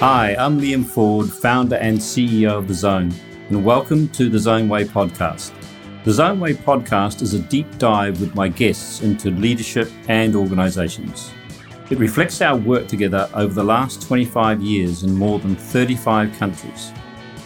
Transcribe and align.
Hi, 0.00 0.34
I'm 0.38 0.58
Liam 0.58 0.82
Ford, 0.82 1.30
founder 1.30 1.76
and 1.76 1.98
CEO 1.98 2.52
of 2.52 2.66
The 2.66 2.72
Zone, 2.72 3.12
and 3.50 3.62
welcome 3.62 4.08
to 4.12 4.30
the 4.30 4.38
Zone 4.38 4.66
Way 4.66 4.84
podcast. 4.84 5.52
The 6.04 6.12
Zone 6.12 6.40
Way 6.40 6.54
podcast 6.54 7.20
is 7.20 7.34
a 7.34 7.38
deep 7.38 7.66
dive 7.76 8.18
with 8.18 8.34
my 8.34 8.48
guests 8.48 9.02
into 9.02 9.30
leadership 9.30 9.90
and 10.08 10.34
organizations. 10.34 11.30
It 11.90 11.98
reflects 11.98 12.40
our 12.40 12.56
work 12.56 12.88
together 12.88 13.28
over 13.34 13.52
the 13.52 13.62
last 13.62 14.00
25 14.00 14.62
years 14.62 15.02
in 15.02 15.14
more 15.14 15.38
than 15.38 15.54
35 15.54 16.32
countries. 16.38 16.94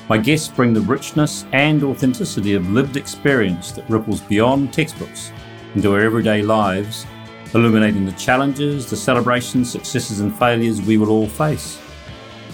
My 0.09 0.17
guests 0.17 0.47
bring 0.47 0.73
the 0.73 0.81
richness 0.83 1.47
and 1.51 1.83
authenticity 1.83 2.55
of 2.55 2.71
lived 2.71 2.97
experience 2.97 3.73
that 3.73 3.91
ripples 3.91 4.21
beyond 4.21 4.73
textbooks 4.73 5.33
into 5.75 5.93
our 5.93 6.03
everyday 6.03 6.41
lives, 6.41 7.05
illuminating 7.53 8.07
the 8.07 8.13
challenges, 8.13 8.89
the 8.89 8.97
celebrations, 8.97 9.73
successes, 9.73 10.21
and 10.21 10.33
failures 10.39 10.81
we 10.81 10.99
will 10.99 11.11
all 11.11 11.27
face. 11.27 11.81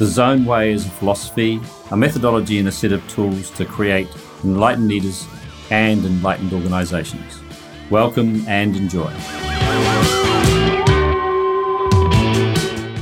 The 0.00 0.06
Zone 0.06 0.46
Way 0.46 0.72
is 0.72 0.86
a 0.86 0.88
philosophy, 0.88 1.60
a 1.90 1.96
methodology, 1.96 2.58
and 2.58 2.66
a 2.66 2.72
set 2.72 2.90
of 2.90 3.06
tools 3.06 3.50
to 3.50 3.66
create 3.66 4.08
enlightened 4.42 4.88
leaders 4.88 5.26
and 5.68 6.02
enlightened 6.06 6.54
organizations. 6.54 7.42
Welcome 7.90 8.42
and 8.48 8.74
enjoy. 8.74 9.10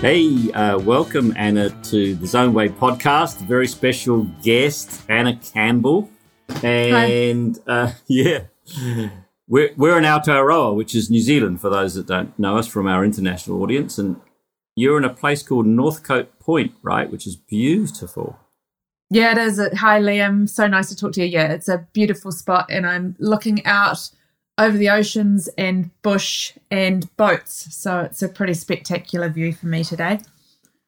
Hey, 0.00 0.50
uh, 0.50 0.80
welcome 0.80 1.32
Anna 1.36 1.70
to 1.84 2.16
the 2.16 2.26
Zone 2.26 2.52
Way 2.52 2.68
podcast. 2.68 3.46
Very 3.46 3.68
special 3.68 4.24
guest, 4.42 5.04
Anna 5.08 5.36
Campbell. 5.36 6.10
And 6.64 7.60
uh, 7.68 7.92
yeah, 8.08 8.46
we're, 9.46 9.70
we're 9.76 9.98
in 9.98 10.02
Aotearoa, 10.02 10.74
which 10.74 10.96
is 10.96 11.10
New 11.10 11.20
Zealand 11.20 11.60
for 11.60 11.70
those 11.70 11.94
that 11.94 12.08
don't 12.08 12.36
know 12.40 12.58
us 12.58 12.66
from 12.66 12.88
our 12.88 13.04
international 13.04 13.62
audience. 13.62 13.98
And 13.98 14.20
you're 14.78 14.98
in 14.98 15.04
a 15.04 15.12
place 15.12 15.42
called 15.42 15.66
Northcote 15.66 16.38
Point, 16.38 16.72
right? 16.82 17.10
Which 17.10 17.26
is 17.26 17.36
beautiful. 17.36 18.38
Yeah, 19.10 19.32
it 19.32 19.38
is. 19.38 19.60
Hi, 19.78 20.00
Liam. 20.00 20.48
So 20.48 20.66
nice 20.66 20.88
to 20.90 20.96
talk 20.96 21.12
to 21.12 21.22
you. 21.22 21.26
Yeah, 21.26 21.52
it's 21.52 21.68
a 21.68 21.86
beautiful 21.92 22.30
spot. 22.30 22.66
And 22.70 22.86
I'm 22.86 23.16
looking 23.18 23.64
out 23.66 24.08
over 24.56 24.76
the 24.76 24.90
oceans 24.90 25.48
and 25.58 25.90
bush 26.02 26.52
and 26.70 27.14
boats. 27.16 27.74
So 27.74 28.00
it's 28.00 28.22
a 28.22 28.28
pretty 28.28 28.54
spectacular 28.54 29.28
view 29.28 29.52
for 29.52 29.66
me 29.66 29.82
today. 29.82 30.20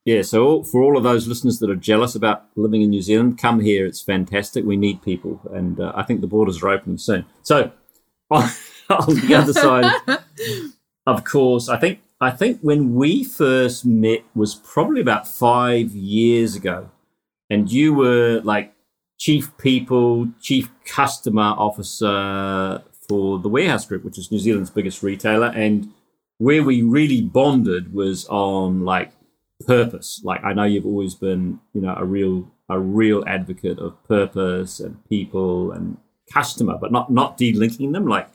Yeah, 0.04 0.22
so 0.22 0.62
for 0.62 0.82
all 0.82 0.96
of 0.96 1.02
those 1.02 1.26
listeners 1.26 1.58
that 1.58 1.68
are 1.68 1.76
jealous 1.76 2.14
about 2.14 2.44
living 2.56 2.82
in 2.82 2.90
New 2.90 3.02
Zealand, 3.02 3.38
come 3.38 3.60
here. 3.60 3.86
It's 3.86 4.00
fantastic. 4.00 4.64
We 4.64 4.76
need 4.76 5.02
people, 5.02 5.40
and 5.52 5.78
uh, 5.78 5.92
I 5.94 6.04
think 6.04 6.20
the 6.20 6.26
borders 6.26 6.62
are 6.62 6.70
opening 6.70 6.96
soon. 6.96 7.26
So 7.42 7.70
on, 8.30 8.48
on 8.88 9.14
the 9.14 9.34
other 9.34 9.52
side, 9.52 9.92
of 11.06 11.24
course, 11.24 11.68
I 11.68 11.76
think 11.76 12.00
I 12.20 12.30
think 12.30 12.60
when 12.60 12.94
we 12.94 13.24
first 13.24 13.86
met 13.86 14.24
was 14.34 14.54
probably 14.54 15.00
about 15.00 15.26
five 15.26 15.92
years 15.92 16.54
ago, 16.54 16.90
and 17.48 17.70
you 17.70 17.94
were 17.94 18.40
like 18.44 18.74
chief 19.18 19.56
people, 19.56 20.28
chief 20.40 20.68
customer 20.84 21.54
officer 21.56 22.82
for 23.08 23.38
the 23.38 23.48
Warehouse 23.48 23.86
Group, 23.86 24.04
which 24.04 24.18
is 24.18 24.30
New 24.30 24.38
Zealand's 24.38 24.70
biggest 24.70 25.02
retailer. 25.02 25.48
And 25.48 25.92
where 26.38 26.62
we 26.62 26.82
really 26.82 27.22
bonded 27.22 27.92
was 27.92 28.26
on 28.26 28.84
like 28.84 29.12
purpose. 29.66 30.20
Like 30.22 30.44
I 30.44 30.52
know 30.52 30.64
you've 30.64 30.86
always 30.86 31.14
been, 31.14 31.60
you 31.72 31.80
know, 31.80 31.94
a 31.96 32.04
real 32.04 32.50
a 32.68 32.78
real 32.78 33.24
advocate 33.26 33.78
of 33.78 34.02
purpose 34.06 34.78
and 34.78 35.02
people 35.08 35.72
and 35.72 35.96
customer, 36.32 36.78
but 36.78 36.92
not 36.92 37.10
not 37.10 37.38
delinking 37.38 37.92
them. 37.92 38.06
Like, 38.06 38.28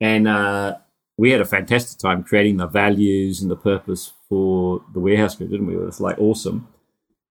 and 0.00 0.28
uh, 0.28 0.76
we 1.16 1.30
had 1.30 1.40
a 1.40 1.46
fantastic 1.46 1.98
time 1.98 2.22
creating 2.24 2.56
the 2.56 2.66
values 2.66 3.42
and 3.42 3.50
the 3.50 3.56
purpose 3.56 4.12
for 4.28 4.82
the 4.92 5.00
Warehouse 5.00 5.36
Group, 5.36 5.50
didn't 5.50 5.66
we? 5.66 5.74
It 5.74 5.84
was 5.84 6.00
like 6.00 6.18
awesome. 6.18 6.68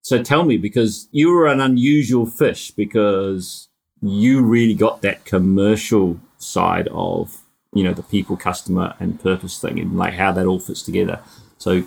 So 0.02 0.22
tell 0.24 0.44
me, 0.44 0.58
because 0.58 1.08
you 1.12 1.32
were 1.32 1.48
an 1.48 1.62
unusual 1.62 2.26
fish, 2.26 2.72
because 2.72 3.70
you 4.02 4.42
really 4.42 4.74
got 4.74 5.02
that 5.02 5.26
commercial 5.26 6.20
side 6.38 6.88
of 6.92 7.42
you 7.74 7.84
know 7.84 7.94
the 7.94 8.04
people 8.04 8.36
customer 8.36 8.96
and 9.00 9.20
purpose 9.20 9.60
thing 9.60 9.80
and 9.80 9.98
like 9.98 10.16
how 10.16 10.32
that 10.32 10.46
all 10.46 10.60
fits 10.60 10.82
together 10.82 11.20
so 11.58 11.84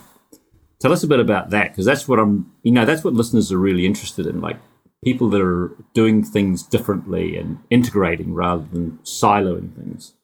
tell 0.80 0.92
us 0.92 1.02
a 1.02 1.08
bit 1.08 1.20
about 1.20 1.50
that 1.50 1.70
because 1.70 1.84
that's 1.84 2.08
what 2.08 2.18
i'm 2.18 2.50
you 2.62 2.72
know 2.72 2.84
that's 2.84 3.04
what 3.04 3.14
listeners 3.14 3.52
are 3.52 3.58
really 3.58 3.84
interested 3.84 4.26
in 4.26 4.40
like 4.40 4.56
people 5.04 5.28
that 5.28 5.42
are 5.42 5.72
doing 5.92 6.24
things 6.24 6.62
differently 6.62 7.36
and 7.36 7.58
integrating 7.68 8.32
rather 8.32 8.64
than 8.72 8.98
siloing 9.02 9.74
things 9.74 10.14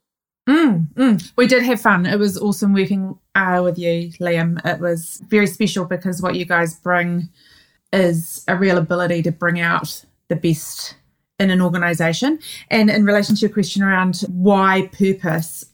mm, 0.49 0.87
mm. 0.95 1.33
we 1.37 1.47
did 1.47 1.63
have 1.63 1.81
fun 1.81 2.07
it 2.07 2.19
was 2.19 2.39
awesome 2.39 2.73
working 2.73 3.19
uh, 3.35 3.61
with 3.63 3.79
you 3.79 4.11
liam 4.21 4.65
it 4.65 4.81
was 4.81 5.23
very 5.29 5.47
special 5.47 5.85
because 5.85 6.23
what 6.23 6.35
you 6.35 6.45
guys 6.45 6.79
bring 6.81 7.29
is 7.93 8.45
a 8.49 8.57
real 8.57 8.79
ability 8.79 9.23
to 9.23 9.33
bring 9.33 9.61
out 9.61 10.05
the 10.29 10.37
best 10.37 10.95
in 11.41 11.51
an 11.51 11.61
organization. 11.61 12.39
And 12.71 12.91
in 12.91 13.05
relation 13.05 13.35
to 13.35 13.41
your 13.41 13.51
question 13.51 13.83
around 13.83 14.21
why 14.29 14.89
purpose, 14.93 15.65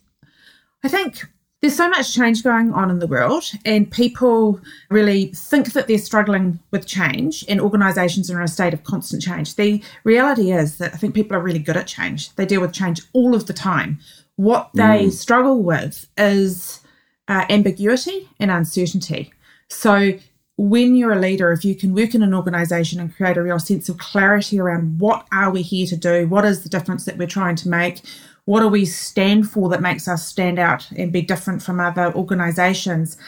I 0.84 0.88
think 0.88 1.26
there's 1.60 1.76
so 1.76 1.88
much 1.88 2.14
change 2.14 2.44
going 2.44 2.72
on 2.72 2.90
in 2.90 3.00
the 3.00 3.06
world, 3.06 3.44
and 3.64 3.90
people 3.90 4.60
really 4.90 5.26
think 5.28 5.72
that 5.72 5.88
they're 5.88 5.98
struggling 5.98 6.60
with 6.70 6.86
change, 6.86 7.44
and 7.48 7.60
organizations 7.60 8.30
are 8.30 8.38
in 8.38 8.44
a 8.44 8.48
state 8.48 8.74
of 8.74 8.84
constant 8.84 9.22
change. 9.22 9.56
The 9.56 9.82
reality 10.04 10.52
is 10.52 10.78
that 10.78 10.94
I 10.94 10.96
think 10.96 11.14
people 11.14 11.36
are 11.36 11.40
really 11.40 11.58
good 11.58 11.76
at 11.76 11.86
change, 11.86 12.34
they 12.36 12.46
deal 12.46 12.60
with 12.60 12.72
change 12.72 13.02
all 13.12 13.34
of 13.34 13.46
the 13.46 13.54
time. 13.54 13.98
What 14.36 14.70
they 14.74 15.06
mm. 15.06 15.12
struggle 15.12 15.62
with 15.62 16.08
is 16.16 16.80
uh, 17.28 17.44
ambiguity 17.48 18.28
and 18.38 18.50
uncertainty. 18.50 19.32
So 19.68 20.18
when 20.58 20.96
you're 20.96 21.12
a 21.12 21.20
leader, 21.20 21.52
if 21.52 21.64
you 21.64 21.74
can 21.74 21.94
work 21.94 22.14
in 22.14 22.22
an 22.22 22.34
organization 22.34 23.00
and 23.00 23.14
create 23.14 23.36
a 23.36 23.42
real 23.42 23.58
sense 23.58 23.88
of 23.88 23.98
clarity 23.98 24.58
around 24.58 24.98
what 24.98 25.26
are 25.32 25.50
we 25.50 25.62
here 25.62 25.86
to 25.86 25.96
do, 25.96 26.26
what 26.28 26.44
is 26.44 26.62
the 26.62 26.68
difference 26.68 27.04
that 27.04 27.18
we're 27.18 27.26
trying 27.26 27.56
to 27.56 27.68
make, 27.68 28.00
what 28.46 28.60
do 28.60 28.68
we 28.68 28.84
stand 28.84 29.50
for 29.50 29.68
that 29.68 29.82
makes 29.82 30.08
us 30.08 30.26
stand 30.26 30.58
out 30.58 30.90
and 30.92 31.12
be 31.12 31.20
different 31.20 31.62
from 31.62 31.80
other 31.80 32.14
organizations, 32.14 33.18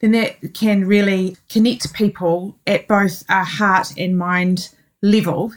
then 0.00 0.12
that 0.12 0.54
can 0.54 0.86
really 0.86 1.36
connect 1.50 1.92
people 1.92 2.56
at 2.66 2.88
both 2.88 3.24
a 3.28 3.44
heart 3.44 3.92
and 3.98 4.16
mind 4.16 4.70
level 5.02 5.52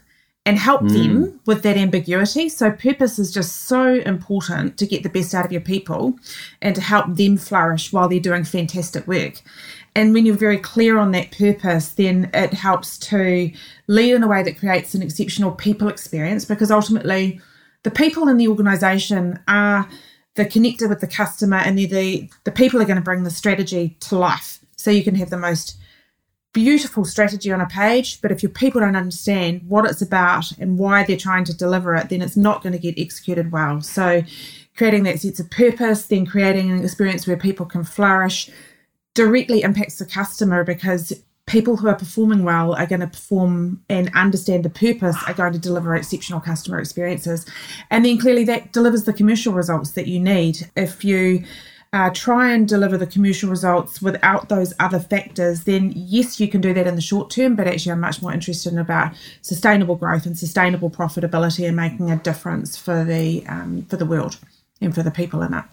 and 0.45 0.57
help 0.57 0.81
mm. 0.81 0.91
them 0.91 1.39
with 1.45 1.61
that 1.63 1.77
ambiguity. 1.77 2.49
So, 2.49 2.71
purpose 2.71 3.19
is 3.19 3.31
just 3.31 3.67
so 3.67 3.95
important 3.95 4.77
to 4.77 4.87
get 4.87 5.03
the 5.03 5.09
best 5.09 5.33
out 5.33 5.45
of 5.45 5.51
your 5.51 5.61
people 5.61 6.15
and 6.61 6.75
to 6.75 6.81
help 6.81 7.15
them 7.15 7.37
flourish 7.37 7.93
while 7.93 8.09
they're 8.09 8.19
doing 8.19 8.43
fantastic 8.43 9.07
work. 9.07 9.41
And 9.95 10.13
when 10.13 10.25
you're 10.25 10.35
very 10.35 10.57
clear 10.57 10.97
on 10.97 11.11
that 11.11 11.31
purpose, 11.31 11.89
then 11.89 12.29
it 12.33 12.53
helps 12.53 12.97
to 12.99 13.51
lead 13.87 14.13
in 14.13 14.23
a 14.23 14.27
way 14.27 14.41
that 14.41 14.57
creates 14.57 14.95
an 14.95 15.01
exceptional 15.01 15.51
people 15.51 15.89
experience 15.89 16.45
because 16.45 16.71
ultimately 16.71 17.41
the 17.83 17.91
people 17.91 18.29
in 18.29 18.37
the 18.37 18.47
organization 18.47 19.39
are 19.47 19.87
the 20.35 20.45
connector 20.45 20.87
with 20.87 21.01
the 21.01 21.07
customer 21.07 21.57
and 21.57 21.77
they're 21.77 21.87
the, 21.87 22.29
the 22.45 22.51
people 22.51 22.81
are 22.81 22.85
going 22.85 22.95
to 22.95 23.03
bring 23.03 23.23
the 23.23 23.31
strategy 23.31 23.97
to 23.99 24.17
life. 24.17 24.59
So 24.77 24.91
you 24.91 25.03
can 25.03 25.15
have 25.15 25.29
the 25.29 25.37
most 25.37 25.77
beautiful 26.53 27.05
strategy 27.05 27.51
on 27.51 27.61
a 27.61 27.67
page, 27.67 28.21
but 28.21 28.31
if 28.31 28.43
your 28.43 28.51
people 28.51 28.81
don't 28.81 28.95
understand 28.95 29.61
what 29.67 29.85
it's 29.85 30.01
about 30.01 30.51
and 30.59 30.77
why 30.77 31.03
they're 31.03 31.17
trying 31.17 31.45
to 31.45 31.55
deliver 31.55 31.95
it, 31.95 32.09
then 32.09 32.21
it's 32.21 32.37
not 32.37 32.61
going 32.61 32.73
to 32.73 32.79
get 32.79 32.99
executed 32.99 33.51
well. 33.51 33.81
So 33.81 34.23
creating 34.75 35.03
that 35.03 35.21
sense 35.21 35.39
of 35.39 35.49
purpose, 35.49 36.07
then 36.07 36.25
creating 36.25 36.71
an 36.71 36.83
experience 36.83 37.25
where 37.25 37.37
people 37.37 37.65
can 37.65 37.83
flourish 37.83 38.49
directly 39.13 39.61
impacts 39.61 39.97
the 39.97 40.05
customer 40.05 40.63
because 40.63 41.13
people 41.45 41.77
who 41.77 41.87
are 41.87 41.95
performing 41.95 42.43
well 42.43 42.73
are 42.75 42.85
going 42.85 43.01
to 43.01 43.07
perform 43.07 43.83
and 43.89 44.09
understand 44.15 44.63
the 44.63 44.69
purpose 44.69 45.17
are 45.27 45.33
going 45.33 45.51
to 45.51 45.59
deliver 45.59 45.95
exceptional 45.95 46.39
customer 46.39 46.79
experiences 46.79 47.45
and 47.89 48.05
then 48.05 48.17
clearly 48.17 48.43
that 48.45 48.71
delivers 48.71 49.03
the 49.03 49.11
commercial 49.11 49.51
results 49.51 49.91
that 49.91 50.07
you 50.07 50.19
need 50.19 50.69
if 50.77 51.03
you 51.03 51.43
uh, 51.93 52.09
try 52.13 52.51
and 52.51 52.67
deliver 52.67 52.97
the 52.97 53.07
commercial 53.07 53.49
results 53.49 54.01
without 54.01 54.47
those 54.47 54.73
other 54.79 54.99
factors, 54.99 55.65
then 55.65 55.91
yes, 55.93 56.39
you 56.39 56.47
can 56.47 56.61
do 56.61 56.73
that 56.73 56.87
in 56.87 56.95
the 56.95 57.01
short 57.01 57.29
term, 57.29 57.55
but 57.55 57.67
actually, 57.67 57.91
I'm 57.91 57.99
much 57.99 58.21
more 58.21 58.31
interested 58.31 58.71
in 58.71 58.79
about 58.79 59.13
sustainable 59.41 59.95
growth 59.95 60.25
and 60.25 60.37
sustainable 60.37 60.89
profitability 60.89 61.67
and 61.67 61.75
making 61.75 62.09
a 62.09 62.15
difference 62.15 62.77
for 62.77 63.03
the 63.03 63.45
um, 63.47 63.85
for 63.89 63.97
the 63.97 64.05
world 64.05 64.37
and 64.79 64.95
for 64.95 65.03
the 65.03 65.11
people 65.11 65.41
in 65.41 65.53
it. 65.53 65.65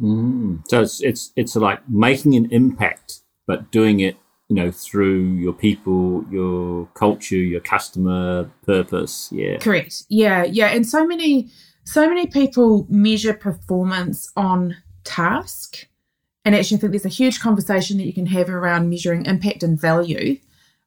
Mm. 0.00 0.68
So 0.68 0.82
it's 0.82 1.00
it's 1.02 1.32
it's 1.36 1.54
like 1.54 1.88
making 1.88 2.34
an 2.34 2.50
impact, 2.50 3.20
but 3.46 3.70
doing 3.70 4.00
it, 4.00 4.16
you 4.48 4.56
know, 4.56 4.72
through 4.72 5.20
your 5.34 5.52
people, 5.52 6.24
your 6.32 6.86
culture, 6.94 7.36
your 7.36 7.60
customer 7.60 8.50
purpose. 8.66 9.28
Yeah, 9.30 9.58
correct. 9.58 10.02
Yeah, 10.08 10.42
yeah, 10.42 10.66
and 10.66 10.84
so 10.84 11.06
many 11.06 11.48
so 11.84 12.08
many 12.08 12.26
people 12.26 12.88
measure 12.90 13.34
performance 13.34 14.32
on 14.36 14.76
task, 15.08 15.86
and 16.44 16.54
actually, 16.54 16.78
I 16.78 16.80
think 16.80 16.92
there's 16.92 17.04
a 17.04 17.10
huge 17.10 17.40
conversation 17.40 17.98
that 17.98 18.06
you 18.06 18.12
can 18.12 18.26
have 18.26 18.48
around 18.48 18.88
measuring 18.88 19.26
impact 19.26 19.62
and 19.62 19.78
value 19.78 20.38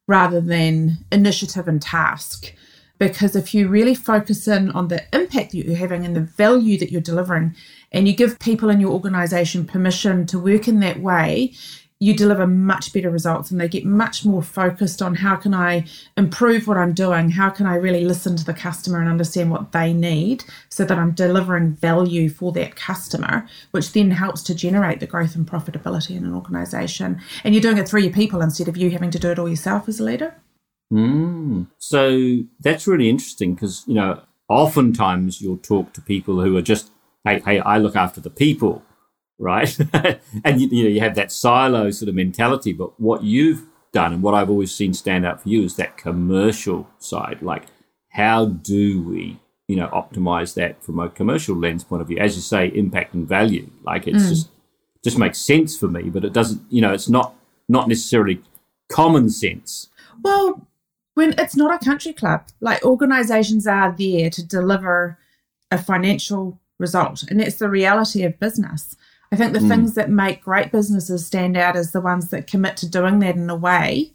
rather 0.07 0.41
than 0.41 1.05
initiative 1.11 1.67
and 1.67 1.81
task. 1.81 2.53
Because 2.97 3.35
if 3.35 3.53
you 3.53 3.67
really 3.67 3.95
focus 3.95 4.47
in 4.47 4.71
on 4.71 4.87
the 4.87 5.03
impact 5.13 5.51
that 5.51 5.57
you're 5.57 5.75
having 5.75 6.05
and 6.05 6.15
the 6.15 6.21
value 6.21 6.77
that 6.79 6.91
you're 6.91 7.01
delivering, 7.01 7.55
and 7.91 8.07
you 8.07 8.15
give 8.15 8.39
people 8.39 8.69
in 8.69 8.79
your 8.79 8.91
organization 8.91 9.65
permission 9.65 10.25
to 10.27 10.39
work 10.39 10.67
in 10.67 10.79
that 10.79 10.99
way, 10.99 11.53
you 12.01 12.15
deliver 12.15 12.47
much 12.47 12.91
better 12.93 13.11
results 13.11 13.51
and 13.51 13.61
they 13.61 13.67
get 13.67 13.85
much 13.85 14.25
more 14.25 14.41
focused 14.41 15.03
on 15.03 15.13
how 15.13 15.35
can 15.35 15.53
I 15.53 15.85
improve 16.17 16.67
what 16.67 16.75
I'm 16.75 16.93
doing? 16.93 17.29
How 17.29 17.51
can 17.51 17.67
I 17.67 17.75
really 17.75 18.03
listen 18.03 18.35
to 18.37 18.43
the 18.43 18.55
customer 18.55 18.99
and 18.99 19.07
understand 19.07 19.51
what 19.51 19.71
they 19.71 19.93
need 19.93 20.43
so 20.69 20.83
that 20.83 20.97
I'm 20.97 21.11
delivering 21.11 21.73
value 21.73 22.27
for 22.27 22.51
that 22.53 22.75
customer, 22.75 23.47
which 23.69 23.93
then 23.93 24.09
helps 24.09 24.41
to 24.43 24.55
generate 24.55 24.99
the 24.99 25.05
growth 25.05 25.35
and 25.35 25.45
profitability 25.45 26.17
in 26.17 26.25
an 26.25 26.33
organization. 26.33 27.21
And 27.43 27.53
you're 27.53 27.61
doing 27.61 27.77
it 27.77 27.87
through 27.87 28.01
your 28.01 28.13
people 28.13 28.41
instead 28.41 28.67
of 28.67 28.75
you 28.75 28.89
having 28.89 29.11
to 29.11 29.19
do 29.19 29.29
it 29.29 29.37
all 29.37 29.47
yourself 29.47 29.87
as 29.87 29.99
a 29.99 30.03
leader. 30.03 30.33
Mm. 30.91 31.67
So 31.77 32.39
that's 32.59 32.87
really 32.87 33.11
interesting 33.11 33.53
because, 33.53 33.83
you 33.85 33.93
know, 33.93 34.23
oftentimes 34.49 35.39
you'll 35.39 35.57
talk 35.57 35.93
to 35.93 36.01
people 36.01 36.41
who 36.41 36.57
are 36.57 36.63
just, 36.63 36.89
hey, 37.25 37.41
hey, 37.45 37.59
I 37.59 37.77
look 37.77 37.95
after 37.95 38.19
the 38.19 38.31
people 38.31 38.81
right? 39.41 39.77
and 40.45 40.61
you, 40.61 40.67
you 40.69 40.83
know 40.83 40.89
you 40.89 40.99
have 41.01 41.15
that 41.15 41.31
silo 41.31 41.91
sort 41.91 42.09
of 42.09 42.15
mentality. 42.15 42.71
But 42.71 42.99
what 42.99 43.23
you've 43.23 43.65
done 43.91 44.13
and 44.13 44.23
what 44.23 44.33
I've 44.33 44.49
always 44.49 44.73
seen 44.73 44.93
stand 44.93 45.25
out 45.25 45.41
for 45.41 45.49
you 45.49 45.63
is 45.63 45.75
that 45.75 45.97
commercial 45.97 46.87
side. 46.99 47.41
Like, 47.41 47.65
how 48.09 48.45
do 48.45 49.03
we 49.03 49.39
you 49.67 49.75
know 49.75 49.87
optimize 49.89 50.53
that 50.53 50.83
from 50.83 50.99
a 50.99 51.09
commercial 51.09 51.55
lens 51.55 51.83
point 51.83 52.01
of 52.01 52.07
view? 52.07 52.17
As 52.17 52.35
you 52.35 52.41
say, 52.41 52.67
impact 52.67 53.13
and 53.13 53.27
value. 53.27 53.69
Like, 53.83 54.07
it's 54.07 54.23
mm. 54.23 54.29
just 54.29 54.49
just 55.03 55.17
makes 55.17 55.39
sense 55.39 55.77
for 55.77 55.87
me, 55.87 56.03
but 56.03 56.23
it 56.23 56.33
doesn't. 56.33 56.61
You 56.69 56.81
know, 56.81 56.93
it's 56.93 57.09
not 57.09 57.35
not 57.67 57.87
necessarily 57.87 58.41
common 58.89 59.29
sense. 59.29 59.89
Well, 60.21 60.67
when 61.15 61.33
it's 61.37 61.55
not 61.55 61.73
a 61.73 61.83
country 61.83 62.13
club, 62.13 62.47
like 62.59 62.83
organizations 62.85 63.65
are 63.67 63.93
there 63.97 64.29
to 64.29 64.45
deliver 64.45 65.17
a 65.71 65.77
financial 65.77 66.59
result, 66.77 67.23
and 67.23 67.41
it's 67.41 67.57
the 67.57 67.69
reality 67.69 68.23
of 68.23 68.39
business. 68.39 68.95
I 69.31 69.37
think 69.37 69.53
the 69.53 69.59
mm. 69.59 69.69
things 69.69 69.95
that 69.95 70.09
make 70.09 70.43
great 70.43 70.71
businesses 70.71 71.25
stand 71.25 71.55
out 71.55 71.75
is 71.75 71.91
the 71.91 72.01
ones 72.01 72.29
that 72.29 72.47
commit 72.47 72.75
to 72.77 72.89
doing 72.89 73.19
that 73.19 73.35
in 73.35 73.49
a 73.49 73.55
way 73.55 74.11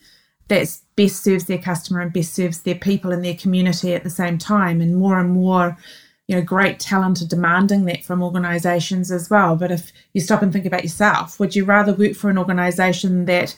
that 0.48 0.78
best 0.94 1.24
serves 1.24 1.46
their 1.46 1.58
customer 1.58 2.00
and 2.00 2.12
best 2.12 2.34
serves 2.34 2.62
their 2.62 2.74
people 2.74 3.12
and 3.12 3.24
their 3.24 3.34
community 3.34 3.94
at 3.94 4.04
the 4.04 4.10
same 4.10 4.38
time. 4.38 4.80
And 4.80 4.96
more 4.96 5.18
and 5.18 5.30
more, 5.30 5.76
you 6.28 6.36
know, 6.36 6.42
great 6.42 6.78
talent 6.78 7.22
are 7.22 7.26
demanding 7.26 7.86
that 7.86 8.04
from 8.04 8.22
organizations 8.22 9.10
as 9.10 9.30
well. 9.30 9.56
But 9.56 9.72
if 9.72 9.90
you 10.12 10.20
stop 10.20 10.42
and 10.42 10.52
think 10.52 10.66
about 10.66 10.84
yourself, 10.84 11.40
would 11.40 11.56
you 11.56 11.64
rather 11.64 11.94
work 11.94 12.14
for 12.14 12.30
an 12.30 12.38
organization 12.38 13.24
that 13.24 13.56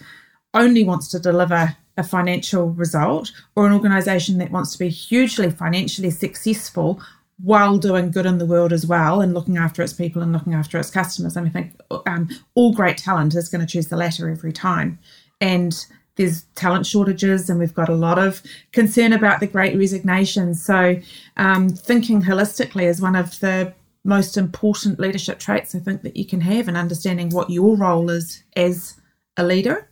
only 0.55 0.85
wants 0.85 1.09
to 1.09 1.19
deliver 1.19 1.77
a 1.97 2.03
financial 2.05 2.71
result 2.71 3.33
or 3.57 3.67
an 3.67 3.73
organization 3.73 4.39
that 4.39 4.53
wants 4.53 4.73
to 4.73 4.79
be 4.79 4.89
hugely 4.89 5.51
financially 5.51 6.11
successful 6.11 7.03
while 7.43 7.79
doing 7.79 8.11
good 8.11 8.27
in 8.27 8.39
the 8.39 8.47
world 8.47 8.73
as 8.73 8.87
well 8.87 9.21
and 9.21 9.33
looking 9.33 9.57
after 9.57 9.83
its 9.83 9.93
people 9.93 10.23
and 10.23 10.33
looking 10.33 10.55
after 10.55 10.79
its 10.79 10.91
customers. 10.91 11.37
And 11.37 11.47
I 11.47 11.51
think 11.51 11.81
um, 12.07 12.29
all 12.55 12.73
great 12.73 12.99
talent 12.99 13.35
is 13.35 13.49
going 13.49 13.61
to 13.61 13.73
choose 13.73 13.89
the 13.89 13.97
latter 13.97 14.29
every 14.29 14.53
time. 14.53 14.99
And 15.41 15.87
there's 16.17 16.43
talent 16.57 16.85
shortages, 16.85 17.49
and 17.49 17.61
we've 17.61 17.75
got 17.75 17.89
a 17.89 17.95
lot 17.95 18.19
of 18.19 18.43
concern 18.73 19.13
about 19.13 19.39
the 19.39 19.47
great 19.47 19.79
resignation. 19.79 20.53
So, 20.53 20.97
um, 21.37 21.69
thinking 21.69 22.21
holistically 22.23 22.89
is 22.89 23.01
one 23.01 23.15
of 23.15 23.39
the 23.39 23.73
most 24.05 24.37
important 24.37 24.99
leadership 24.99 25.39
traits 25.39 25.77
I 25.77 25.79
think 25.79 26.03
that 26.03 26.17
you 26.17 26.27
can 26.27 26.41
have, 26.41 26.67
and 26.67 26.77
understanding 26.77 27.31
what 27.31 27.51
your 27.51 27.77
role 27.77 28.11
is 28.11 28.43
as 28.57 28.97
a 29.37 29.45
leader. 29.45 29.89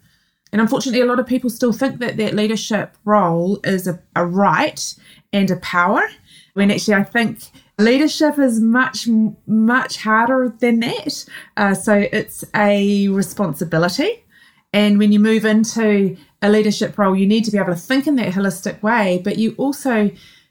And 0.53 0.61
unfortunately, 0.61 1.01
a 1.01 1.07
lot 1.07 1.21
of 1.21 1.27
people 1.27 1.49
still 1.49 1.73
think 1.73 2.01
that 2.01 2.17
that 2.17 2.35
leadership 2.35 2.97
role 3.05 3.61
is 3.63 3.87
a, 3.87 4.01
a 4.17 4.27
right 4.27 4.95
and 5.33 5.51
a 5.51 5.57
power 5.57 6.03
when 6.57 6.71
actually 6.71 6.95
I 6.95 7.05
think 7.05 7.41
leadership 7.79 8.39
is 8.39 8.61
much 8.61 9.07
much 9.47 9.99
harder 9.99 10.55
than 10.59 10.81
that. 10.81 11.25
Uh, 11.57 11.75
so 11.75 12.09
it's 12.11 12.45
a 12.55 13.09
responsibility, 13.09 14.25
and 14.73 14.99
when 14.99 15.13
you 15.13 15.21
move 15.21 15.45
into 15.45 16.17
a 16.41 16.49
leadership 16.49 16.97
role, 16.97 17.15
you 17.15 17.27
need 17.27 17.45
to 17.45 17.51
be 17.51 17.59
able 17.59 17.75
to 17.75 17.79
think 17.79 18.07
in 18.07 18.17
that 18.17 18.33
holistic 18.33 18.83
way, 18.83 19.21
but 19.23 19.39
you 19.39 19.55
also 19.59 20.11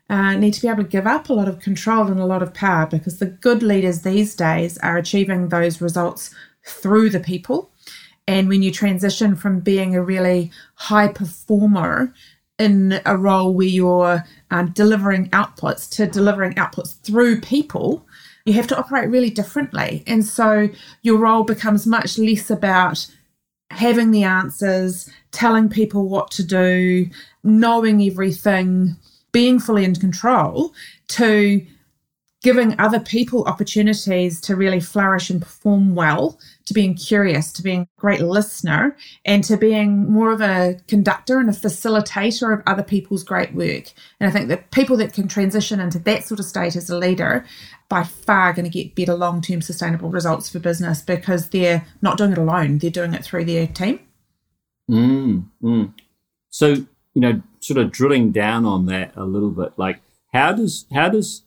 uh, 0.09 0.35
need 0.35 0.53
to 0.53 0.61
be 0.61 0.67
able 0.67 0.83
to 0.83 0.89
give 0.89 1.07
up 1.07 1.29
a 1.29 1.33
lot 1.33 1.47
of 1.47 1.59
control 1.59 2.05
and 2.07 2.19
a 2.19 2.25
lot 2.25 2.43
of 2.43 2.53
power 2.53 2.85
because 2.85 3.17
the 3.17 3.25
good 3.25 3.63
leaders 3.63 4.01
these 4.01 4.35
days 4.35 4.77
are 4.79 4.97
achieving 4.97 5.49
those 5.49 5.81
results 5.81 6.33
through 6.63 7.09
the 7.09 7.19
people. 7.19 7.71
And 8.27 8.47
when 8.47 8.63
you 8.63 8.71
transition 8.71 9.35
from 9.35 9.59
being 9.59 9.95
a 9.95 10.03
really 10.03 10.51
high 10.75 11.07
performer 11.07 12.13
in 12.57 13.01
a 13.05 13.17
role 13.17 13.53
where 13.53 13.67
you're 13.67 14.23
um, 14.51 14.71
delivering 14.71 15.29
outputs 15.31 15.89
to 15.95 16.07
delivering 16.07 16.53
outputs 16.53 16.99
through 17.01 17.41
people, 17.41 18.05
you 18.45 18.53
have 18.53 18.67
to 18.67 18.77
operate 18.77 19.09
really 19.09 19.29
differently. 19.29 20.03
And 20.07 20.25
so 20.25 20.69
your 21.01 21.17
role 21.17 21.43
becomes 21.43 21.85
much 21.85 22.17
less 22.17 22.49
about 22.49 23.07
having 23.71 24.11
the 24.11 24.23
answers, 24.23 25.09
telling 25.31 25.67
people 25.67 26.07
what 26.07 26.31
to 26.31 26.43
do, 26.43 27.07
knowing 27.43 28.01
everything, 28.01 28.95
being 29.31 29.59
fully 29.59 29.83
in 29.83 29.95
control, 29.95 30.73
to 31.09 31.65
giving 32.45 32.79
other 32.79 32.99
people 32.99 33.43
opportunities 33.45 34.39
to 34.39 34.55
really 34.55 34.79
flourish 34.79 35.31
and 35.31 35.41
perform 35.41 35.95
well, 35.95 36.39
to 36.65 36.75
being 36.75 36.93
curious, 36.93 37.51
to 37.51 37.63
being 37.63 37.81
a 37.81 37.99
great 37.99 38.21
listener, 38.21 38.95
and 39.25 39.43
to 39.43 39.57
being 39.57 40.11
more 40.11 40.31
of 40.31 40.41
a 40.41 40.79
conductor 40.87 41.39
and 41.39 41.49
a 41.49 41.53
facilitator 41.53 42.53
of 42.53 42.61
other 42.67 42.83
people's 42.83 43.23
great 43.23 43.55
work. 43.55 43.91
And 44.19 44.29
I 44.29 44.31
think 44.31 44.49
that 44.49 44.69
people 44.69 44.95
that 44.97 45.11
can 45.11 45.27
transition 45.27 45.79
into 45.79 45.97
that 45.97 46.23
sort 46.23 46.39
of 46.39 46.45
state 46.45 46.75
as 46.75 46.87
a 46.87 46.99
leader 46.99 47.43
by 47.89 48.03
far 48.03 48.53
going 48.53 48.69
to 48.69 48.69
get 48.69 48.93
better 48.93 49.15
long 49.15 49.41
term 49.41 49.63
sustainable 49.63 50.11
results 50.11 50.47
for 50.47 50.59
business 50.59 51.01
because 51.01 51.49
they're 51.49 51.83
not 52.03 52.19
doing 52.19 52.33
it 52.33 52.37
alone, 52.37 52.77
they're 52.77 52.91
doing 52.91 53.15
it 53.15 53.25
through 53.25 53.45
their 53.45 53.65
team. 53.65 53.99
Mm, 54.87 55.45
mm. 55.63 55.93
So, 56.51 56.67
you 56.67 57.21
know, 57.21 57.41
sort 57.59 57.79
of 57.79 57.91
drilling 57.91 58.31
down 58.31 58.67
on 58.67 58.85
that 58.85 59.13
a 59.15 59.23
little 59.23 59.49
bit, 59.49 59.73
like 59.77 60.01
how 60.31 60.51
does 60.51 60.85
how 60.93 61.09
does 61.09 61.41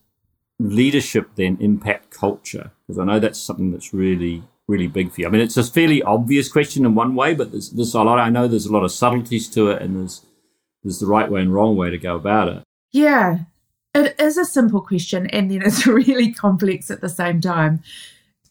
leadership 0.59 1.31
then 1.37 1.57
impact 1.61 2.11
culture? 2.11 2.73
Because 2.87 2.99
I 2.99 3.05
know 3.05 3.19
that's 3.19 3.41
something 3.41 3.71
that's 3.71 3.93
really, 3.93 4.43
really 4.67 4.87
big 4.87 5.13
for 5.13 5.21
you. 5.21 5.27
I 5.27 5.31
mean, 5.31 5.41
it's 5.41 5.57
a 5.57 5.65
fairly 5.65 6.03
obvious 6.03 6.51
question 6.51 6.85
in 6.85 6.95
one 6.95 7.15
way, 7.15 7.35
but 7.35 7.53
there's, 7.53 7.71
there's 7.71 7.95
a 7.95 8.03
lot. 8.03 8.19
I 8.19 8.31
know 8.31 8.49
there's 8.49 8.67
a 8.67 8.73
lot 8.73 8.85
of 8.85 8.93
subtleties 8.93 9.49
to 9.51 9.71
it, 9.71 9.83
and 9.83 9.97
there's 9.97 10.25
there's 10.83 11.01
the 11.01 11.07
right 11.07 11.31
way 11.31 11.41
and 11.41 11.53
wrong 11.53 11.77
way 11.77 11.91
to 11.91 11.99
go 11.99 12.17
about 12.17 12.49
it. 12.49 12.63
Yeah, 12.93 13.41
it 13.95 14.19
is 14.19 14.39
a 14.39 14.45
simple 14.45 14.81
question, 14.81 15.27
and 15.29 15.51
then 15.51 15.63
it's 15.63 15.87
really 15.87 16.33
complex 16.33 16.91
at 16.91 17.01
the 17.01 17.09
same 17.09 17.41
time. 17.41 17.83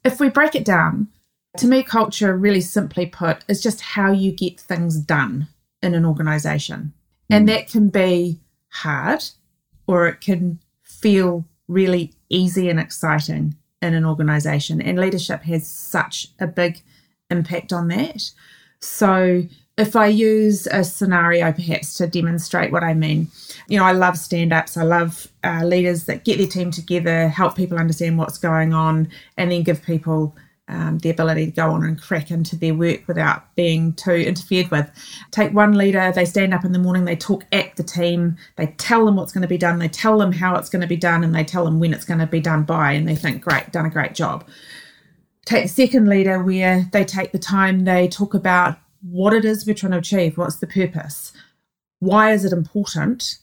If 0.04 0.20
we 0.20 0.30
break 0.30 0.56
it 0.56 0.66
down, 0.66 1.08
to 1.58 1.68
me, 1.68 1.84
culture, 1.84 2.38
really 2.38 2.62
simply 2.62 3.06
put, 3.06 3.44
is 3.48 3.62
just 3.62 3.82
how 3.82 4.12
you 4.12 4.32
get 4.32 4.60
things 4.60 4.98
done 5.00 5.48
in 5.82 5.94
an 5.94 6.06
organization. 6.06 6.94
And 7.30 7.44
hmm. 7.44 7.54
that 7.54 7.68
can 7.68 7.90
be 7.90 8.40
hard 8.70 9.24
or 9.88 10.08
it 10.08 10.22
can 10.22 10.60
feel 10.84 11.46
really 11.68 12.14
easy 12.30 12.70
and 12.70 12.80
exciting 12.80 13.56
in 13.82 13.94
an 13.94 14.06
organization. 14.06 14.82
And 14.82 15.00
leadership 15.00 15.44
has 15.44 15.68
such 15.68 16.28
a 16.40 16.48
big 16.48 16.82
impact 17.30 17.74
on 17.74 17.88
that. 17.90 18.32
So, 18.80 19.44
if 19.78 19.96
I 19.96 20.08
use 20.08 20.66
a 20.68 20.84
scenario 20.84 21.52
perhaps 21.52 21.94
to 21.98 22.08
demonstrate 22.08 22.72
what 22.72 22.84
I 22.84 22.96
mean, 22.96 23.28
you 23.68 23.78
know, 23.78 23.86
I 23.86 23.92
love 23.92 24.18
stand 24.18 24.52
ups. 24.52 24.76
I 24.76 24.82
love 24.82 25.28
uh, 25.44 25.64
leaders 25.66 26.06
that 26.06 26.26
get 26.26 26.40
their 26.40 26.48
team 26.48 26.72
together, 26.72 27.28
help 27.28 27.56
people 27.56 27.78
understand 27.78 28.18
what's 28.18 28.40
going 28.40 28.74
on, 28.74 29.08
and 29.38 29.52
then 29.52 29.62
give 29.62 29.84
people 29.84 30.36
um, 30.68 30.98
the 31.00 31.10
ability 31.10 31.46
to 31.46 31.52
go 31.52 31.72
on 31.72 31.84
and 31.84 32.02
crack 32.02 32.30
into 32.30 32.56
their 32.56 32.74
work 32.74 33.08
without 33.08 33.56
being 33.56 33.94
too 33.94 34.12
interfered 34.12 34.70
with. 34.70 34.90
Take 35.32 35.54
one 35.54 35.78
leader, 35.78 36.12
they 36.14 36.26
stand 36.26 36.54
up 36.54 36.66
in 36.66 36.74
the 36.74 36.80
morning, 36.80 37.06
they 37.06 37.16
talk 37.16 37.46
at 37.52 37.76
the 37.76 37.84
team, 37.84 38.38
they 38.58 38.68
tell 38.78 39.06
them 39.06 39.16
what's 39.16 39.32
going 39.32 39.44
to 39.44 39.48
be 39.48 39.58
done, 39.58 39.80
they 39.80 39.88
tell 39.88 40.18
them 40.18 40.32
how 40.32 40.56
it's 40.56 40.70
going 40.70 40.82
to 40.82 40.88
be 40.88 40.98
done, 40.98 41.24
and 41.24 41.34
they 41.34 41.44
tell 41.44 41.64
them 41.64 41.80
when 41.80 41.94
it's 41.94 42.06
going 42.06 42.20
to 42.20 42.28
be 42.28 42.42
done 42.42 42.64
by, 42.64 42.92
and 42.92 43.08
they 43.08 43.16
think, 43.16 43.42
great, 43.42 43.72
done 43.72 43.86
a 43.86 43.90
great 43.90 44.14
job. 44.14 44.46
Take 45.46 45.64
the 45.64 45.70
second 45.70 46.10
leader 46.10 46.44
where 46.44 46.90
they 46.92 47.06
take 47.06 47.32
the 47.32 47.40
time, 47.40 47.86
they 47.86 48.08
talk 48.08 48.34
about 48.34 48.78
what 49.02 49.34
it 49.34 49.46
is 49.46 49.66
we're 49.66 49.74
trying 49.74 49.94
to 49.94 50.00
achieve, 50.00 50.38
what's 50.38 50.58
the 50.58 50.68
purpose, 50.68 51.32
why 52.00 52.34
is 52.34 52.44
it 52.44 52.52
important, 52.52 53.38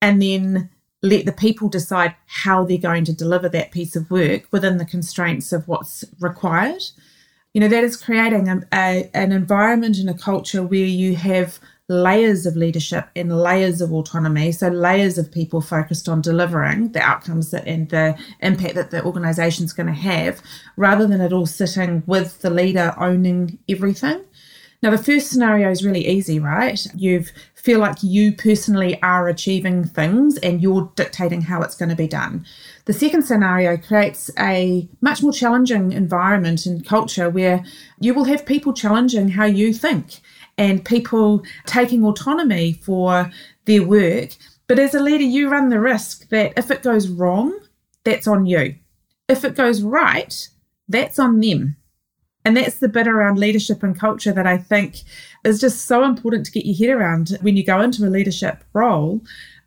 and 0.00 0.22
then 0.22 0.70
let 1.02 1.26
the 1.26 1.32
people 1.32 1.68
decide 1.68 2.14
how 2.26 2.64
they're 2.64 2.78
going 2.78 3.04
to 3.04 3.12
deliver 3.12 3.48
that 3.48 3.70
piece 3.70 3.96
of 3.96 4.10
work 4.10 4.44
within 4.50 4.78
the 4.78 4.84
constraints 4.84 5.52
of 5.52 5.68
what's 5.68 6.04
required. 6.20 6.82
You 7.52 7.60
know, 7.60 7.68
that 7.68 7.84
is 7.84 7.96
creating 7.96 8.48
a, 8.48 8.60
a, 8.72 9.10
an 9.14 9.32
environment 9.32 9.96
and 9.98 10.10
a 10.10 10.14
culture 10.14 10.62
where 10.62 10.80
you 10.80 11.16
have 11.16 11.58
layers 11.88 12.46
of 12.46 12.56
leadership 12.56 13.08
and 13.14 13.40
layers 13.40 13.80
of 13.80 13.92
autonomy. 13.92 14.52
So, 14.52 14.68
layers 14.68 15.18
of 15.18 15.30
people 15.30 15.60
focused 15.60 16.08
on 16.08 16.20
delivering 16.20 16.92
the 16.92 17.00
outcomes 17.00 17.50
that, 17.52 17.66
and 17.66 17.88
the 17.88 18.18
impact 18.40 18.74
that 18.74 18.90
the 18.90 19.04
organization 19.04 19.64
is 19.64 19.72
going 19.72 19.86
to 19.86 19.92
have, 19.92 20.42
rather 20.76 21.06
than 21.06 21.20
it 21.20 21.32
all 21.32 21.46
sitting 21.46 22.02
with 22.06 22.40
the 22.42 22.50
leader 22.50 22.94
owning 22.98 23.58
everything. 23.68 24.24
Now, 24.82 24.90
the 24.90 24.98
first 24.98 25.30
scenario 25.30 25.70
is 25.70 25.84
really 25.84 26.06
easy, 26.06 26.38
right? 26.38 26.86
You 26.94 27.24
feel 27.54 27.80
like 27.80 28.02
you 28.02 28.32
personally 28.32 29.00
are 29.02 29.28
achieving 29.28 29.84
things 29.84 30.36
and 30.38 30.62
you're 30.62 30.92
dictating 30.94 31.42
how 31.42 31.62
it's 31.62 31.74
going 31.74 31.88
to 31.88 31.96
be 31.96 32.06
done. 32.06 32.46
The 32.84 32.92
second 32.92 33.22
scenario 33.22 33.76
creates 33.76 34.30
a 34.38 34.88
much 35.00 35.22
more 35.22 35.32
challenging 35.32 35.92
environment 35.92 36.66
and 36.66 36.86
culture 36.86 37.28
where 37.28 37.64
you 37.98 38.14
will 38.14 38.24
have 38.24 38.46
people 38.46 38.72
challenging 38.72 39.30
how 39.30 39.46
you 39.46 39.72
think 39.72 40.20
and 40.58 40.84
people 40.84 41.42
taking 41.64 42.04
autonomy 42.04 42.74
for 42.74 43.30
their 43.64 43.82
work. 43.82 44.30
But 44.68 44.78
as 44.78 44.94
a 44.94 45.02
leader, 45.02 45.24
you 45.24 45.48
run 45.48 45.68
the 45.68 45.80
risk 45.80 46.28
that 46.28 46.52
if 46.56 46.70
it 46.70 46.82
goes 46.82 47.08
wrong, 47.08 47.58
that's 48.04 48.26
on 48.26 48.46
you. 48.46 48.76
If 49.28 49.44
it 49.44 49.56
goes 49.56 49.82
right, 49.82 50.48
that's 50.88 51.18
on 51.18 51.40
them. 51.40 51.76
And 52.46 52.56
that's 52.56 52.78
the 52.78 52.88
bit 52.88 53.08
around 53.08 53.40
leadership 53.40 53.82
and 53.82 53.98
culture 53.98 54.30
that 54.30 54.46
I 54.46 54.56
think 54.56 55.02
is 55.44 55.60
just 55.60 55.86
so 55.86 56.04
important 56.04 56.46
to 56.46 56.52
get 56.52 56.64
your 56.64 56.76
head 56.76 56.96
around 56.96 57.36
when 57.40 57.56
you 57.56 57.64
go 57.64 57.80
into 57.80 58.06
a 58.06 58.08
leadership 58.08 58.62
role. 58.72 59.20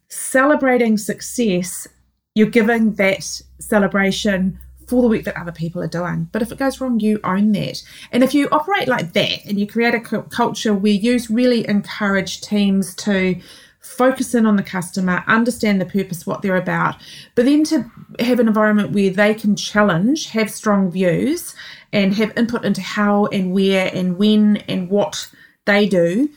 Celebrating 0.08 0.98
success, 0.98 1.90
you're 2.36 2.48
giving 2.48 2.94
that 2.94 3.42
celebration 3.60 4.58
for 4.88 5.02
the 5.02 5.10
work 5.10 5.26
that 5.26 5.36
other 5.36 5.52
people 5.52 5.84
are 5.84 5.90
doing. 5.90 6.30
But 6.32 6.42
if 6.42 6.54
it 6.54 6.58
goes 6.58 6.80
wrong, 6.80 7.02
you 7.02 7.20
own 7.26 7.52
that. 7.52 7.84
And 8.14 8.24
if 8.24 8.34
you 8.34 8.48
operate 8.50 8.88
like 8.88 9.12
that 9.12 9.46
and 9.46 9.60
you 9.60 9.68
create 9.68 9.94
a 9.94 10.00
culture 10.00 10.74
where 10.74 10.94
you 10.94 11.20
really 11.30 11.68
encourage 11.68 12.40
teams 12.40 12.96
to 12.96 13.42
focus 13.82 14.34
in 14.34 14.46
on 14.46 14.56
the 14.56 14.64
customer, 14.64 15.24
understand 15.28 15.82
the 15.82 15.86
purpose, 15.86 16.26
what 16.26 16.42
they're 16.42 16.56
about, 16.56 16.96
but 17.36 17.44
then 17.44 17.66
to 17.66 17.84
have 18.20 18.40
an 18.40 18.48
environment 18.48 18.92
where 18.92 19.10
they 19.10 19.34
can 19.34 19.56
challenge, 19.58 20.28
have 20.28 20.50
strong 20.50 20.90
views, 20.90 21.56
and 21.92 22.14
have 22.16 22.38
input 22.38 22.66
into 22.66 22.82
how 22.82 23.26
and 23.28 23.54
where 23.54 23.90
and 23.94 24.18
when 24.18 24.58
and 24.68 24.90
what 24.90 25.30
they 25.66 25.88
do 25.88 26.30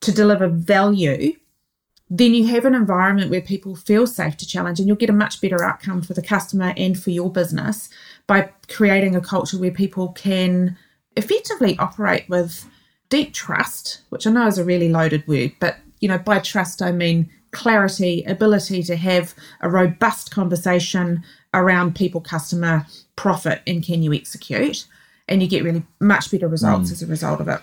to 0.00 0.12
deliver 0.12 0.48
value, 0.48 1.34
then 2.10 2.34
you 2.34 2.46
have 2.46 2.64
an 2.64 2.74
environment 2.74 3.30
where 3.30 3.40
people 3.40 3.74
feel 3.74 4.06
safe 4.06 4.36
to 4.36 4.46
challenge 4.46 4.78
and 4.78 4.86
you'll 4.86 4.96
get 4.96 5.08
a 5.08 5.14
much 5.14 5.40
better 5.40 5.64
outcome 5.64 6.02
for 6.02 6.14
the 6.14 6.22
customer 6.22 6.74
and 6.76 7.00
for 7.00 7.10
your 7.10 7.30
business 7.30 7.88
by 8.26 8.50
creating 8.68 9.16
a 9.16 9.20
culture 9.20 9.58
where 9.58 9.70
people 9.70 10.08
can 10.12 10.76
effectively 11.16 11.78
operate 11.78 12.28
with 12.28 12.68
deep 13.08 13.32
trust, 13.32 14.02
which 14.10 14.26
I 14.26 14.30
know 14.30 14.46
is 14.46 14.58
a 14.58 14.64
really 14.64 14.88
loaded 14.88 15.26
word, 15.26 15.52
but 15.60 15.76
you 16.00 16.08
know, 16.08 16.18
by 16.18 16.40
trust 16.40 16.82
I 16.82 16.92
mean 16.92 17.30
clarity, 17.52 18.24
ability 18.24 18.82
to 18.82 18.96
have 18.96 19.34
a 19.60 19.70
robust 19.70 20.30
conversation 20.30 21.22
around 21.54 21.94
people, 21.94 22.20
customer, 22.20 22.86
profit, 23.16 23.62
and 23.66 23.84
can 23.84 24.02
you 24.02 24.12
execute? 24.12 24.86
And 25.28 25.42
you 25.42 25.48
get 25.48 25.62
really 25.62 25.84
much 26.00 26.30
better 26.30 26.48
results 26.48 26.90
mm. 26.90 26.92
as 26.92 27.02
a 27.02 27.06
result 27.06 27.40
of 27.40 27.48
it. 27.48 27.60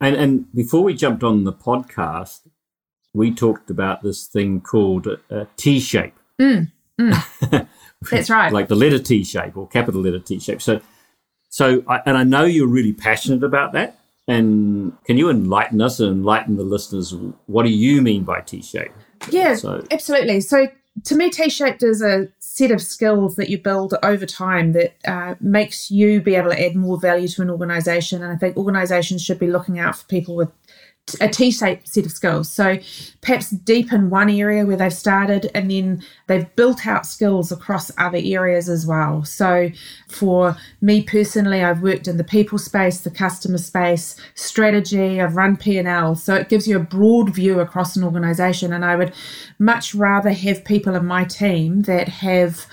And, 0.00 0.16
and 0.16 0.52
before 0.54 0.82
we 0.82 0.94
jumped 0.94 1.22
on 1.22 1.44
the 1.44 1.52
podcast, 1.52 2.40
we 3.14 3.34
talked 3.34 3.70
about 3.70 4.02
this 4.02 4.26
thing 4.26 4.60
called 4.60 5.06
a 5.06 5.46
T 5.56 5.80
shape. 5.80 6.14
Mm, 6.40 6.70
mm. 7.00 7.68
That's 8.10 8.30
right. 8.30 8.52
like 8.52 8.68
the 8.68 8.74
letter 8.74 8.98
T 8.98 9.24
shape 9.24 9.56
or 9.56 9.66
capital 9.68 10.02
letter 10.02 10.18
T 10.18 10.38
shape. 10.38 10.60
So, 10.60 10.80
so 11.48 11.82
I, 11.88 12.00
and 12.04 12.16
I 12.16 12.24
know 12.24 12.44
you're 12.44 12.68
really 12.68 12.92
passionate 12.92 13.42
about 13.42 13.72
that. 13.72 13.98
And 14.28 14.92
can 15.04 15.16
you 15.16 15.30
enlighten 15.30 15.80
us 15.80 16.00
and 16.00 16.10
enlighten 16.10 16.56
the 16.56 16.64
listeners? 16.64 17.14
What 17.46 17.62
do 17.62 17.70
you 17.70 18.02
mean 18.02 18.24
by 18.24 18.40
T 18.40 18.60
shape? 18.60 18.92
Yeah, 19.30 19.54
so. 19.54 19.84
absolutely. 19.90 20.40
So 20.40 20.66
to 21.04 21.14
me, 21.14 21.30
T-shaped 21.30 21.82
is 21.82 22.02
a 22.02 22.28
set 22.56 22.70
of 22.70 22.80
skills 22.80 23.36
that 23.36 23.50
you 23.50 23.58
build 23.58 23.92
over 24.02 24.24
time 24.24 24.72
that 24.72 24.94
uh, 25.06 25.34
makes 25.40 25.90
you 25.90 26.22
be 26.22 26.34
able 26.34 26.48
to 26.48 26.64
add 26.64 26.74
more 26.74 26.98
value 26.98 27.28
to 27.28 27.42
an 27.42 27.50
organization. 27.50 28.22
And 28.22 28.32
I 28.32 28.36
think 28.36 28.56
organizations 28.56 29.22
should 29.22 29.38
be 29.38 29.46
looking 29.46 29.78
out 29.78 29.94
for 29.94 30.06
people 30.06 30.34
with 30.34 30.48
a 31.20 31.28
T-shaped 31.28 31.86
set 31.86 32.04
of 32.04 32.10
skills. 32.10 32.50
So 32.50 32.78
perhaps 33.20 33.50
deep 33.50 33.92
in 33.92 34.10
one 34.10 34.28
area 34.28 34.66
where 34.66 34.76
they've 34.76 34.92
started 34.92 35.50
and 35.54 35.70
then 35.70 36.02
they've 36.26 36.54
built 36.56 36.84
out 36.84 37.06
skills 37.06 37.52
across 37.52 37.92
other 37.96 38.18
areas 38.20 38.68
as 38.68 38.86
well. 38.86 39.24
So 39.24 39.70
for 40.08 40.56
me 40.80 41.02
personally, 41.02 41.62
I've 41.62 41.82
worked 41.82 42.08
in 42.08 42.16
the 42.16 42.24
people 42.24 42.58
space, 42.58 43.00
the 43.00 43.10
customer 43.10 43.58
space, 43.58 44.16
strategy, 44.34 45.20
I've 45.20 45.36
run 45.36 45.56
P&L. 45.56 46.16
So 46.16 46.34
it 46.34 46.48
gives 46.48 46.66
you 46.66 46.76
a 46.76 46.80
broad 46.80 47.32
view 47.32 47.60
across 47.60 47.96
an 47.96 48.02
organization 48.02 48.72
and 48.72 48.84
I 48.84 48.96
would 48.96 49.14
much 49.60 49.94
rather 49.94 50.30
have 50.30 50.64
people 50.64 50.96
in 50.96 51.06
my 51.06 51.24
team 51.24 51.82
that 51.82 52.08
have 52.08 52.66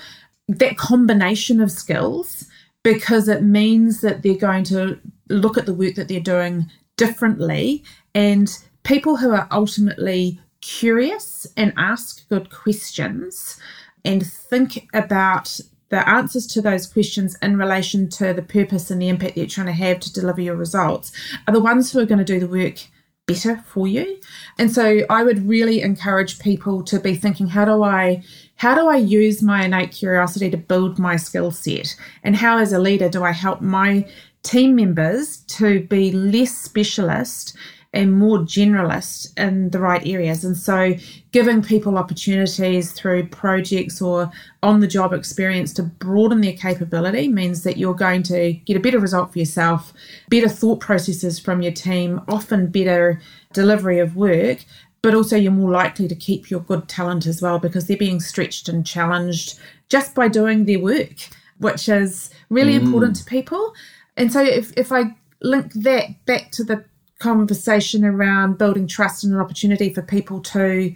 that 0.48 0.76
combination 0.76 1.60
of 1.60 1.70
skills 1.70 2.46
because 2.82 3.28
it 3.28 3.42
means 3.42 4.00
that 4.00 4.22
they're 4.22 4.34
going 4.34 4.64
to 4.64 4.98
look 5.28 5.56
at 5.56 5.66
the 5.66 5.74
work 5.74 5.94
that 5.94 6.08
they're 6.08 6.20
doing 6.20 6.68
differently 6.96 7.82
and 8.14 8.58
people 8.82 9.16
who 9.16 9.32
are 9.32 9.48
ultimately 9.50 10.40
curious 10.60 11.46
and 11.56 11.72
ask 11.76 12.28
good 12.28 12.50
questions 12.50 13.58
and 14.04 14.26
think 14.26 14.88
about 14.94 15.60
the 15.90 16.08
answers 16.08 16.46
to 16.46 16.62
those 16.62 16.86
questions 16.86 17.36
in 17.42 17.56
relation 17.56 18.08
to 18.08 18.32
the 18.32 18.42
purpose 18.42 18.90
and 18.90 19.00
the 19.00 19.08
impact 19.08 19.34
that 19.34 19.40
you're 19.40 19.48
trying 19.48 19.66
to 19.66 19.72
have 19.72 20.00
to 20.00 20.12
deliver 20.12 20.40
your 20.40 20.56
results 20.56 21.12
are 21.46 21.54
the 21.54 21.60
ones 21.60 21.92
who 21.92 22.00
are 22.00 22.06
going 22.06 22.18
to 22.18 22.24
do 22.24 22.40
the 22.40 22.48
work 22.48 22.78
better 23.26 23.62
for 23.66 23.86
you. 23.86 24.20
And 24.58 24.70
so 24.70 25.00
I 25.08 25.22
would 25.22 25.48
really 25.48 25.80
encourage 25.80 26.38
people 26.38 26.82
to 26.84 27.00
be 27.00 27.14
thinking 27.14 27.46
how 27.46 27.64
do 27.64 27.82
I 27.82 28.22
how 28.56 28.74
do 28.74 28.88
I 28.88 28.96
use 28.96 29.42
my 29.42 29.64
innate 29.64 29.92
curiosity 29.92 30.50
to 30.50 30.56
build 30.56 30.98
my 30.98 31.16
skill 31.16 31.50
set? 31.50 31.96
And 32.22 32.36
how 32.36 32.58
as 32.58 32.72
a 32.72 32.78
leader 32.78 33.08
do 33.08 33.24
I 33.24 33.32
help 33.32 33.60
my 33.60 34.06
team 34.44 34.76
members 34.76 35.38
to 35.38 35.82
be 35.88 36.12
less 36.12 36.56
specialist 36.56 37.56
and 37.94 38.12
more 38.12 38.38
generalist 38.38 39.32
in 39.38 39.70
the 39.70 39.78
right 39.78 40.04
areas. 40.04 40.44
And 40.44 40.56
so, 40.56 40.94
giving 41.30 41.62
people 41.62 41.96
opportunities 41.96 42.92
through 42.92 43.28
projects 43.28 44.02
or 44.02 44.30
on 44.62 44.80
the 44.80 44.88
job 44.88 45.12
experience 45.12 45.72
to 45.74 45.84
broaden 45.84 46.40
their 46.40 46.54
capability 46.54 47.28
means 47.28 47.62
that 47.62 47.76
you're 47.76 47.94
going 47.94 48.24
to 48.24 48.52
get 48.52 48.76
a 48.76 48.80
better 48.80 48.98
result 48.98 49.32
for 49.32 49.38
yourself, 49.38 49.92
better 50.28 50.48
thought 50.48 50.80
processes 50.80 51.38
from 51.38 51.62
your 51.62 51.72
team, 51.72 52.20
often 52.28 52.66
better 52.66 53.20
delivery 53.52 54.00
of 54.00 54.16
work. 54.16 54.64
But 55.00 55.14
also, 55.14 55.36
you're 55.36 55.52
more 55.52 55.70
likely 55.70 56.08
to 56.08 56.14
keep 56.16 56.50
your 56.50 56.60
good 56.60 56.88
talent 56.88 57.26
as 57.26 57.40
well 57.40 57.60
because 57.60 57.86
they're 57.86 57.96
being 57.96 58.20
stretched 58.20 58.68
and 58.68 58.84
challenged 58.84 59.58
just 59.88 60.14
by 60.16 60.26
doing 60.26 60.64
their 60.64 60.80
work, 60.80 61.14
which 61.58 61.88
is 61.88 62.30
really 62.50 62.72
mm. 62.72 62.80
important 62.80 63.16
to 63.16 63.24
people. 63.24 63.72
And 64.16 64.32
so, 64.32 64.42
if, 64.42 64.72
if 64.76 64.92
I 64.92 65.16
link 65.42 65.72
that 65.74 66.24
back 66.24 66.50
to 66.52 66.64
the 66.64 66.84
conversation 67.18 68.04
around 68.04 68.58
building 68.58 68.86
trust 68.86 69.24
and 69.24 69.34
an 69.34 69.40
opportunity 69.40 69.92
for 69.92 70.02
people 70.02 70.40
to 70.40 70.94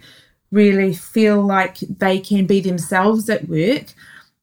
really 0.51 0.93
feel 0.93 1.41
like 1.41 1.79
they 1.79 2.19
can 2.19 2.45
be 2.45 2.59
themselves 2.59 3.29
at 3.29 3.47
work, 3.47 3.85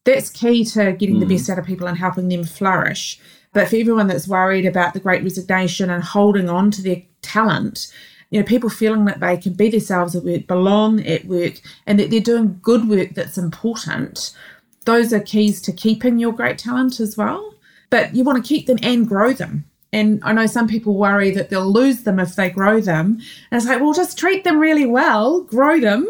that's 0.04 0.30
key 0.30 0.64
to 0.64 0.92
getting 0.92 1.16
mm. 1.16 1.20
the 1.20 1.34
best 1.34 1.50
out 1.50 1.58
of 1.58 1.66
people 1.66 1.86
and 1.86 1.98
helping 1.98 2.28
them 2.28 2.44
flourish. 2.44 3.20
But 3.52 3.68
for 3.68 3.76
everyone 3.76 4.06
that's 4.06 4.28
worried 4.28 4.66
about 4.66 4.94
the 4.94 5.00
great 5.00 5.22
resignation 5.22 5.90
and 5.90 6.02
holding 6.02 6.48
on 6.48 6.70
to 6.72 6.82
their 6.82 7.02
talent, 7.22 7.92
you 8.30 8.40
know, 8.40 8.46
people 8.46 8.68
feeling 8.68 9.04
that 9.06 9.20
they 9.20 9.36
can 9.36 9.54
be 9.54 9.70
themselves 9.70 10.14
at 10.14 10.24
work, 10.24 10.46
belong 10.46 11.04
at 11.06 11.24
work, 11.24 11.54
and 11.86 11.98
that 11.98 12.10
they're 12.10 12.20
doing 12.20 12.58
good 12.62 12.88
work 12.88 13.14
that's 13.14 13.38
important, 13.38 14.36
those 14.84 15.12
are 15.12 15.20
keys 15.20 15.60
to 15.62 15.72
keeping 15.72 16.18
your 16.18 16.32
great 16.32 16.58
talent 16.58 17.00
as 17.00 17.16
well. 17.16 17.54
But 17.90 18.14
you 18.14 18.24
want 18.24 18.42
to 18.42 18.48
keep 18.48 18.66
them 18.66 18.78
and 18.82 19.08
grow 19.08 19.32
them. 19.32 19.64
And 19.92 20.20
I 20.24 20.32
know 20.32 20.46
some 20.46 20.68
people 20.68 20.94
worry 20.94 21.30
that 21.30 21.48
they'll 21.48 21.72
lose 21.72 22.02
them 22.02 22.18
if 22.18 22.34
they 22.34 22.50
grow 22.50 22.80
them. 22.80 23.20
And 23.50 23.58
it's 23.58 23.66
like, 23.66 23.80
well, 23.80 23.94
just 23.94 24.18
treat 24.18 24.44
them 24.44 24.58
really 24.58 24.86
well, 24.86 25.42
grow 25.42 25.80
them, 25.80 26.08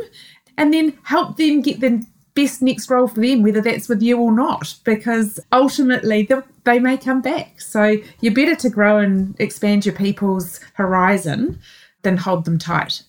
and 0.56 0.72
then 0.72 0.98
help 1.04 1.36
them 1.36 1.60
get 1.60 1.80
the 1.80 2.04
best 2.34 2.62
next 2.62 2.90
role 2.90 3.08
for 3.08 3.20
them, 3.20 3.42
whether 3.42 3.60
that's 3.60 3.88
with 3.88 4.02
you 4.02 4.18
or 4.18 4.32
not, 4.32 4.74
because 4.84 5.40
ultimately 5.52 6.28
they 6.64 6.78
may 6.78 6.96
come 6.96 7.22
back. 7.22 7.60
So 7.60 7.96
you're 8.20 8.34
better 8.34 8.54
to 8.56 8.70
grow 8.70 8.98
and 8.98 9.34
expand 9.40 9.86
your 9.86 9.94
people's 9.94 10.60
horizon 10.74 11.58
than 12.02 12.16
hold 12.16 12.44
them 12.44 12.58
tight. 12.58 13.02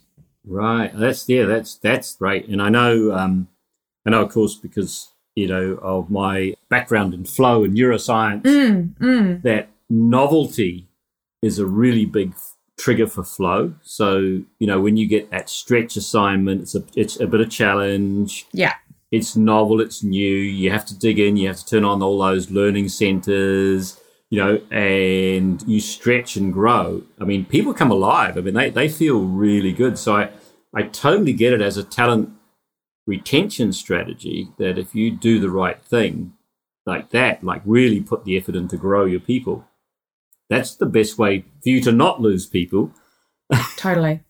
Right. 0.45 0.91
That's 0.95 1.27
yeah. 1.27 1.45
That's 1.45 1.75
that's 1.75 2.15
great. 2.15 2.47
And 2.47 2.61
I 2.61 2.69
know, 2.69 3.11
um, 3.13 3.49
I 4.05 4.11
know, 4.11 4.21
of 4.21 4.31
course, 4.31 4.55
because 4.55 5.11
you 5.37 5.47
know 5.47 5.79
of 5.83 6.09
my 6.09 6.55
background 6.67 7.13
in 7.13 7.23
flow 7.23 7.63
and 7.63 7.77
neuroscience, 7.77 8.41
mm, 8.41 8.93
mm. 8.97 9.41
that 9.43 9.69
novelty 9.89 10.87
is 11.41 11.59
a 11.59 11.65
really 11.65 12.05
big 12.05 12.33
trigger 12.77 13.07
for 13.07 13.23
flow. 13.23 13.73
So, 13.83 14.19
you 14.59 14.67
know, 14.67 14.81
when 14.81 14.97
you 14.97 15.07
get 15.07 15.29
that 15.31 15.49
stretch 15.49 15.95
assignment, 15.95 16.61
it's 16.61 16.75
a 16.75 16.83
it's 16.95 17.19
a 17.19 17.27
bit 17.27 17.41
of 17.41 17.49
challenge. 17.49 18.47
Yeah. 18.51 18.73
It's 19.11 19.35
novel, 19.35 19.79
it's 19.79 20.03
new. 20.03 20.35
You 20.35 20.71
have 20.71 20.85
to 20.85 20.97
dig 20.97 21.19
in, 21.19 21.37
you 21.37 21.47
have 21.47 21.57
to 21.57 21.65
turn 21.65 21.85
on 21.85 22.01
all 22.01 22.19
those 22.19 22.51
learning 22.51 22.89
centers, 22.89 23.99
you 24.29 24.43
know, 24.43 24.59
and 24.69 25.63
you 25.65 25.79
stretch 25.79 26.35
and 26.35 26.51
grow. 26.51 27.03
I 27.21 27.23
mean, 27.23 27.45
people 27.45 27.73
come 27.73 27.91
alive. 27.91 28.37
I 28.37 28.41
mean, 28.41 28.53
they, 28.53 28.69
they 28.69 28.89
feel 28.89 29.21
really 29.21 29.71
good. 29.71 29.97
So 29.97 30.17
I, 30.17 30.29
I 30.73 30.83
totally 30.83 31.31
get 31.31 31.53
it 31.53 31.61
as 31.61 31.77
a 31.77 31.83
talent 31.83 32.31
retention 33.07 33.73
strategy 33.73 34.49
that 34.57 34.77
if 34.77 34.93
you 34.93 35.09
do 35.09 35.39
the 35.39 35.49
right 35.49 35.81
thing 35.81 36.33
like 36.85 37.09
that, 37.09 37.43
like 37.43 37.61
really 37.65 38.01
put 38.01 38.25
the 38.25 38.37
effort 38.37 38.55
in 38.55 38.67
to 38.67 38.77
grow 38.77 39.05
your 39.05 39.19
people, 39.19 39.65
that's 40.49 40.75
the 40.75 40.85
best 40.85 41.17
way 41.17 41.41
for 41.63 41.69
you 41.69 41.81
to 41.81 41.91
not 41.91 42.21
lose 42.21 42.45
people. 42.45 42.91
totally. 43.77 44.21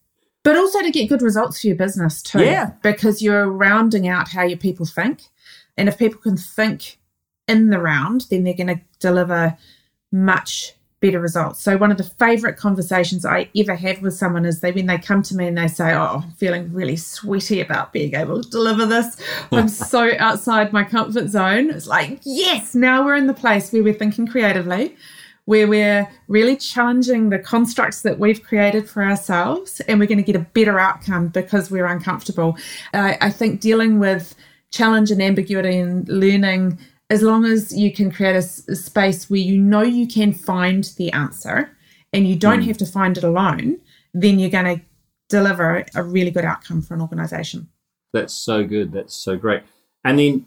But 0.44 0.56
also 0.56 0.82
to 0.82 0.92
get 0.92 1.10
good 1.10 1.22
results 1.22 1.60
for 1.60 1.68
your 1.68 1.76
business 1.76 2.22
too. 2.22 2.40
Yeah. 2.40 2.72
Because 2.82 3.22
you're 3.22 3.50
rounding 3.50 4.08
out 4.08 4.30
how 4.30 4.44
your 4.44 4.58
people 4.58 4.86
think. 4.86 5.24
And 5.76 5.90
if 5.90 5.98
people 5.98 6.22
can 6.22 6.38
think 6.38 7.00
in 7.48 7.70
the 7.70 7.80
round, 7.80 8.26
then 8.30 8.44
they're 8.44 8.54
going 8.54 8.68
to 8.68 8.82
deliver 9.00 9.58
much 10.12 10.74
better 11.00 11.20
results. 11.20 11.62
So 11.62 11.78
one 11.78 11.92
of 11.92 11.98
the 11.98 12.04
favorite 12.04 12.58
conversations 12.58 13.26
I 13.26 13.50
ever 13.56 13.76
have 13.76 14.02
with 14.02 14.16
someone 14.16 14.46
is 14.46 14.62
they 14.62 14.72
when 14.72 14.88
they 14.88 14.98
come 14.98 15.22
to 15.24 15.36
me 15.36 15.48
and 15.48 15.58
they 15.58 15.68
say, 15.68 15.94
"Oh, 15.94 16.22
I'm 16.24 16.32
feeling 16.32 16.74
really 16.74 16.96
sweaty 16.96 17.62
about 17.62 17.94
being 17.94 18.16
able 18.16 18.44
to 18.44 18.50
deliver 18.50 18.86
this. 18.86 19.18
I'm 19.52 19.68
so 19.68 20.12
outside 20.18 20.74
my 20.74 20.84
comfort 20.84 21.30
zone." 21.30 21.70
It's 21.70 21.88
like, 21.88 22.20
"Yes, 22.24 22.74
now 22.74 23.06
we're 23.06 23.16
in 23.16 23.28
the 23.28 23.34
place 23.34 23.72
where 23.72 23.84
we're 23.84 23.94
thinking 23.94 24.28
creatively." 24.28 24.96
Where 25.46 25.66
we're 25.66 26.10
really 26.28 26.58
challenging 26.58 27.30
the 27.30 27.40
constructs 27.40 28.02
that 28.02 28.20
we've 28.20 28.44
created 28.44 28.90
for 28.90 29.02
ourselves, 29.02 29.80
and 29.88 29.98
we're 29.98 30.06
going 30.06 30.18
to 30.18 30.24
get 30.24 30.36
a 30.36 30.40
better 30.40 30.78
outcome 30.78 31.30
because 31.30 31.72
we're 31.72 31.86
uncomfortable. 31.86 32.58
I, 32.94 33.18
I 33.22 33.30
think 33.30 33.62
dealing 33.62 33.98
with 33.98 34.36
challenge 34.72 35.10
and 35.10 35.22
ambiguity 35.22 35.78
and 35.78 36.06
learning 36.10 36.78
as 37.10 37.22
long 37.22 37.46
as 37.46 37.76
you 37.76 37.92
can 37.92 38.12
create 38.12 38.36
a, 38.36 38.72
a, 38.72 38.76
space 38.76 39.30
where 39.30 39.40
you 39.40 39.58
know 39.58 39.82
you 39.82 40.08
can 40.08 40.34
find 40.34 40.86
the 40.98 41.12
answer 41.12 41.72
and 42.12 42.28
you 42.28 42.36
don't 42.36 42.62
mm. 42.62 42.68
have 42.68 42.78
to 42.78 42.86
find 42.86 43.18
it 43.18 43.24
alone, 43.24 43.80
then 44.14 44.40
you're 44.40 44.50
going 44.50 44.80
to 44.80 44.86
deliver 45.30 45.86
a 45.96 46.04
really 46.04 46.32
good 46.32 46.46
outcome 46.46 46.82
for 46.82 46.94
an 46.94 47.02
organization. 47.02 47.70
That's 48.14 48.34
so 48.34 48.64
good. 48.64 48.92
That's 48.92 49.16
so 49.16 49.38
great. 49.38 49.64
And 50.04 50.20
then 50.20 50.46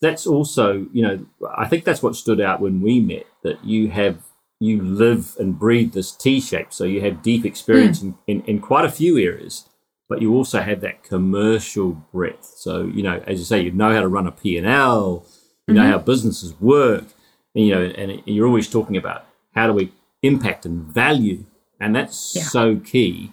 that's 0.00 0.26
also, 0.26 0.86
you 0.92 1.02
know, 1.02 1.26
I 1.56 1.66
think 1.66 1.84
that's 1.84 2.02
what 2.02 2.16
stood 2.16 2.40
out 2.40 2.60
when 2.60 2.80
we 2.80 3.00
met 3.00 3.26
that 3.42 3.64
you 3.64 3.90
have, 3.90 4.22
you 4.60 4.82
live 4.82 5.34
and 5.38 5.58
breathe 5.58 5.92
this 5.92 6.12
T 6.12 6.40
shape. 6.40 6.72
So 6.72 6.84
you 6.84 7.00
have 7.02 7.22
deep 7.22 7.44
experience 7.44 8.00
mm. 8.00 8.14
in, 8.26 8.40
in, 8.40 8.46
in 8.46 8.60
quite 8.60 8.84
a 8.84 8.90
few 8.90 9.18
areas, 9.18 9.68
but 10.08 10.22
you 10.22 10.34
also 10.34 10.60
have 10.60 10.80
that 10.82 11.02
commercial 11.02 11.92
breadth. 12.12 12.44
So, 12.56 12.84
you 12.84 13.02
know, 13.02 13.22
as 13.26 13.38
you 13.38 13.44
say, 13.44 13.60
you 13.60 13.72
know 13.72 13.92
how 13.92 14.00
to 14.00 14.08
run 14.08 14.26
a 14.26 14.32
P&L, 14.32 15.26
you 15.68 15.74
know 15.74 15.82
mm-hmm. 15.82 15.92
how 15.92 15.98
businesses 15.98 16.58
work, 16.60 17.04
and, 17.54 17.66
you 17.66 17.74
know, 17.74 17.82
and 17.82 18.22
you're 18.24 18.46
always 18.46 18.68
talking 18.68 18.96
about 18.96 19.26
how 19.54 19.66
do 19.66 19.72
we 19.72 19.92
impact 20.22 20.66
and 20.66 20.82
value, 20.82 21.44
and 21.78 21.94
that's 21.94 22.34
yeah. 22.34 22.42
so 22.42 22.76
key 22.76 23.32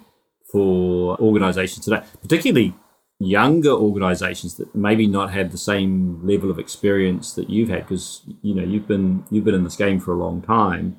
for 0.52 1.18
organisations 1.18 1.84
today, 1.84 2.02
particularly 2.22 2.74
younger 3.18 3.70
organisations 3.70 4.56
that 4.56 4.74
maybe 4.74 5.06
not 5.06 5.32
have 5.32 5.50
the 5.50 5.58
same 5.58 6.20
level 6.26 6.50
of 6.50 6.58
experience 6.58 7.32
that 7.32 7.48
you've 7.48 7.70
had 7.70 7.80
because 7.80 8.22
you 8.42 8.54
know 8.54 8.62
you've 8.62 8.86
been 8.86 9.24
you've 9.30 9.44
been 9.44 9.54
in 9.54 9.64
this 9.64 9.76
game 9.76 9.98
for 9.98 10.12
a 10.12 10.16
long 10.16 10.42
time. 10.42 10.98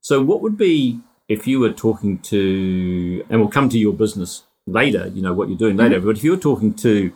So, 0.00 0.22
what 0.22 0.40
would 0.42 0.56
be 0.56 1.00
if 1.28 1.46
you 1.46 1.58
were 1.58 1.72
talking 1.72 2.18
to, 2.20 3.24
and 3.28 3.40
we'll 3.40 3.48
come 3.48 3.68
to 3.70 3.78
your 3.78 3.92
business 3.92 4.44
later, 4.66 5.08
you 5.08 5.22
know 5.22 5.32
what 5.32 5.48
you're 5.48 5.58
doing 5.58 5.76
later, 5.76 5.96
mm-hmm. 5.96 6.06
but 6.06 6.16
if 6.16 6.24
you 6.24 6.32
were 6.32 6.36
talking 6.36 6.74
to 6.74 7.12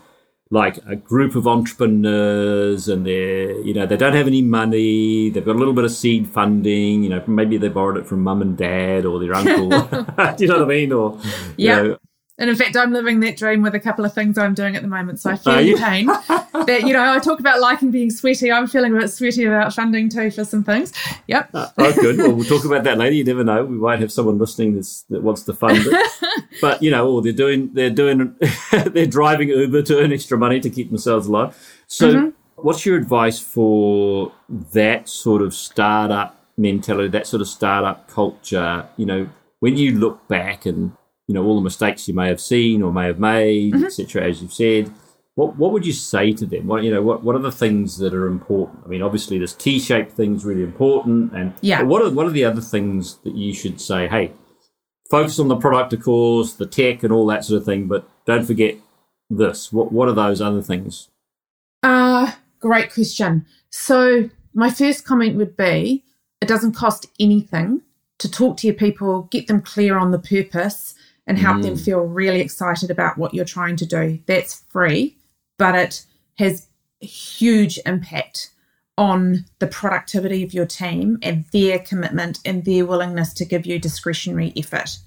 like 0.52 0.78
a 0.86 0.96
group 0.96 1.36
of 1.36 1.46
entrepreneurs 1.46 2.88
and 2.88 3.06
they're 3.06 3.52
you 3.60 3.72
know 3.72 3.86
they 3.86 3.96
don't 3.96 4.14
have 4.14 4.26
any 4.26 4.42
money 4.42 5.30
they've 5.30 5.44
got 5.44 5.54
a 5.54 5.58
little 5.58 5.74
bit 5.74 5.84
of 5.84 5.92
seed 5.92 6.26
funding 6.26 7.04
you 7.04 7.08
know 7.08 7.22
maybe 7.28 7.56
they 7.56 7.68
borrowed 7.68 7.96
it 7.96 8.06
from 8.06 8.20
mum 8.20 8.42
and 8.42 8.56
dad 8.56 9.04
or 9.06 9.20
their 9.20 9.32
uncle. 9.34 9.68
Do 10.36 10.44
you 10.44 10.48
know 10.48 10.58
what 10.58 10.64
i 10.64 10.66
mean? 10.66 10.92
Or 10.92 11.18
yeah 11.56 11.94
and 12.40 12.48
in 12.48 12.56
fact, 12.56 12.74
I'm 12.74 12.90
living 12.90 13.20
that 13.20 13.36
dream 13.36 13.60
with 13.60 13.74
a 13.74 13.80
couple 13.80 14.02
of 14.02 14.14
things 14.14 14.38
I'm 14.38 14.54
doing 14.54 14.74
at 14.74 14.80
the 14.80 14.88
moment. 14.88 15.20
So 15.20 15.30
I 15.30 15.36
feel 15.36 15.60
your 15.60 15.76
pain. 15.76 16.06
that 16.66 16.84
you 16.86 16.94
know, 16.94 17.12
I 17.12 17.18
talk 17.18 17.38
about 17.38 17.60
liking 17.60 17.90
being 17.90 18.10
sweaty. 18.10 18.50
I'm 18.50 18.66
feeling 18.66 18.96
a 18.96 19.00
bit 19.00 19.08
sweaty 19.08 19.44
about 19.44 19.74
funding 19.74 20.08
too 20.08 20.30
for 20.30 20.46
some 20.46 20.64
things. 20.64 20.90
Yep. 21.26 21.50
Uh, 21.52 21.68
oh, 21.76 21.92
good. 22.00 22.16
Well, 22.16 22.32
we'll 22.32 22.46
talk 22.46 22.64
about 22.64 22.84
that 22.84 22.96
later. 22.96 23.14
You 23.14 23.24
never 23.24 23.44
know. 23.44 23.66
We 23.66 23.76
might 23.76 24.00
have 24.00 24.10
someone 24.10 24.38
listening 24.38 24.74
that's, 24.74 25.02
that 25.10 25.22
wants 25.22 25.42
to 25.42 25.52
fund 25.52 25.80
it. 25.82 26.44
but 26.62 26.82
you 26.82 26.90
know, 26.90 27.10
or 27.12 27.20
they're 27.20 27.32
doing, 27.32 27.74
they're 27.74 27.90
doing, 27.90 28.34
they're 28.86 29.04
driving 29.04 29.50
Uber 29.50 29.82
to 29.82 29.98
earn 29.98 30.10
extra 30.10 30.38
money 30.38 30.60
to 30.60 30.70
keep 30.70 30.88
themselves 30.88 31.26
alive. 31.26 31.54
So, 31.88 32.14
mm-hmm. 32.14 32.28
what's 32.56 32.86
your 32.86 32.96
advice 32.96 33.38
for 33.38 34.32
that 34.72 35.10
sort 35.10 35.42
of 35.42 35.52
startup 35.52 36.42
mentality, 36.56 37.08
that 37.08 37.26
sort 37.26 37.42
of 37.42 37.48
startup 37.48 38.08
culture? 38.08 38.88
You 38.96 39.04
know, 39.04 39.28
when 39.58 39.76
you 39.76 39.98
look 39.98 40.26
back 40.26 40.64
and 40.64 40.92
you 41.30 41.34
know 41.34 41.44
all 41.44 41.54
the 41.54 41.60
mistakes 41.62 42.08
you 42.08 42.14
may 42.14 42.26
have 42.26 42.40
seen 42.40 42.82
or 42.82 42.92
may 42.92 43.06
have 43.06 43.20
made, 43.20 43.72
mm-hmm. 43.72 43.84
etc. 43.84 44.24
As 44.24 44.42
you've 44.42 44.52
said, 44.52 44.92
what 45.36 45.56
what 45.56 45.70
would 45.70 45.86
you 45.86 45.92
say 45.92 46.32
to 46.32 46.44
them? 46.44 46.66
What 46.66 46.82
you 46.82 46.90
know, 46.90 47.02
what 47.02 47.22
what 47.22 47.36
are 47.36 47.40
the 47.40 47.52
things 47.52 47.98
that 47.98 48.12
are 48.12 48.26
important? 48.26 48.80
I 48.84 48.88
mean, 48.88 49.00
obviously 49.00 49.38
this 49.38 49.54
T-shaped 49.54 50.10
thing 50.10 50.34
is 50.34 50.44
really 50.44 50.64
important, 50.64 51.32
and 51.32 51.54
yeah, 51.60 51.82
what 51.82 52.02
are 52.02 52.10
what 52.10 52.26
are 52.26 52.30
the 52.30 52.44
other 52.44 52.60
things 52.60 53.18
that 53.18 53.36
you 53.36 53.54
should 53.54 53.80
say? 53.80 54.08
Hey, 54.08 54.32
focus 55.08 55.38
on 55.38 55.46
the 55.46 55.54
product, 55.54 55.92
of 55.92 56.02
course, 56.02 56.54
the 56.54 56.66
tech, 56.66 57.04
and 57.04 57.12
all 57.12 57.26
that 57.28 57.44
sort 57.44 57.60
of 57.60 57.64
thing, 57.64 57.86
but 57.86 58.10
don't 58.26 58.44
forget 58.44 58.74
this. 59.30 59.72
What 59.72 59.92
what 59.92 60.08
are 60.08 60.14
those 60.14 60.40
other 60.40 60.62
things? 60.62 61.10
Uh 61.84 62.32
great 62.58 62.92
question. 62.92 63.46
So 63.70 64.30
my 64.52 64.68
first 64.68 65.04
comment 65.04 65.36
would 65.36 65.56
be 65.56 66.02
it 66.40 66.48
doesn't 66.48 66.72
cost 66.72 67.06
anything 67.20 67.82
to 68.18 68.30
talk 68.30 68.56
to 68.58 68.66
your 68.66 68.76
people, 68.76 69.22
get 69.30 69.46
them 69.46 69.62
clear 69.62 69.96
on 69.98 70.10
the 70.10 70.18
purpose, 70.18 70.94
and 71.26 71.38
help 71.38 71.58
mm. 71.58 71.62
them 71.62 71.76
feel 71.76 72.00
really 72.00 72.40
excited 72.40 72.90
about 72.90 73.18
what 73.18 73.34
you're 73.34 73.44
trying 73.44 73.76
to 73.76 73.86
do. 73.86 74.18
That's 74.26 74.64
free, 74.68 75.16
but 75.58 75.74
it 75.74 76.04
has 76.38 76.66
huge 77.00 77.78
impact 77.86 78.50
on 78.98 79.46
the 79.60 79.66
productivity 79.66 80.42
of 80.42 80.52
your 80.52 80.66
team 80.66 81.18
and 81.22 81.46
their 81.52 81.78
commitment 81.78 82.38
and 82.44 82.64
their 82.64 82.84
willingness 82.84 83.32
to 83.32 83.44
give 83.44 83.64
you 83.64 83.78
discretionary 83.78 84.52
effort. 84.56 84.98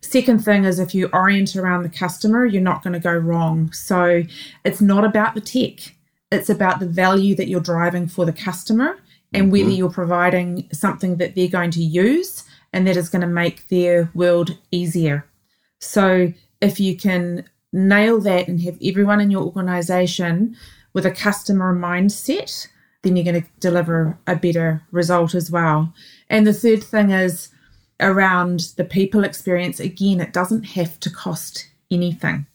Second 0.00 0.44
thing 0.44 0.64
is 0.64 0.78
if 0.78 0.94
you 0.94 1.08
orient 1.12 1.56
around 1.56 1.82
the 1.82 1.88
customer, 1.88 2.44
you're 2.44 2.62
not 2.62 2.82
going 2.82 2.92
to 2.92 3.00
go 3.00 3.14
wrong. 3.14 3.72
So 3.72 4.22
it's 4.64 4.80
not 4.80 5.04
about 5.04 5.34
the 5.34 5.40
tech, 5.40 5.94
it's 6.30 6.50
about 6.50 6.78
the 6.78 6.86
value 6.86 7.34
that 7.36 7.48
you're 7.48 7.60
driving 7.60 8.06
for 8.06 8.24
the 8.24 8.32
customer 8.32 8.98
and 9.32 9.50
whether 9.50 9.64
mm-hmm. 9.64 9.72
you're 9.72 9.90
providing 9.90 10.68
something 10.72 11.16
that 11.16 11.34
they're 11.34 11.48
going 11.48 11.70
to 11.72 11.82
use 11.82 12.44
and 12.72 12.86
that 12.86 12.96
is 12.96 13.08
going 13.08 13.22
to 13.22 13.26
make 13.26 13.66
their 13.68 14.10
world 14.14 14.56
easier. 14.70 15.26
So 15.84 16.32
if 16.60 16.80
you 16.80 16.96
can 16.96 17.44
nail 17.72 18.20
that 18.20 18.48
and 18.48 18.60
have 18.62 18.78
everyone 18.82 19.20
in 19.20 19.30
your 19.30 19.42
organization 19.42 20.56
with 20.92 21.04
a 21.04 21.10
customer 21.10 21.74
mindset, 21.74 22.68
then 23.02 23.16
you're 23.16 23.24
going 23.24 23.42
to 23.42 23.48
deliver 23.60 24.18
a 24.26 24.36
better 24.36 24.82
result 24.90 25.34
as 25.34 25.50
well. 25.50 25.92
And 26.30 26.46
the 26.46 26.52
third 26.52 26.82
thing 26.82 27.10
is 27.10 27.50
around 28.00 28.72
the 28.76 28.84
people 28.84 29.24
experience. 29.24 29.78
Again, 29.78 30.20
it 30.20 30.32
doesn't 30.32 30.64
have 30.64 30.98
to 31.00 31.10
cost 31.10 31.68
anything. 31.90 32.46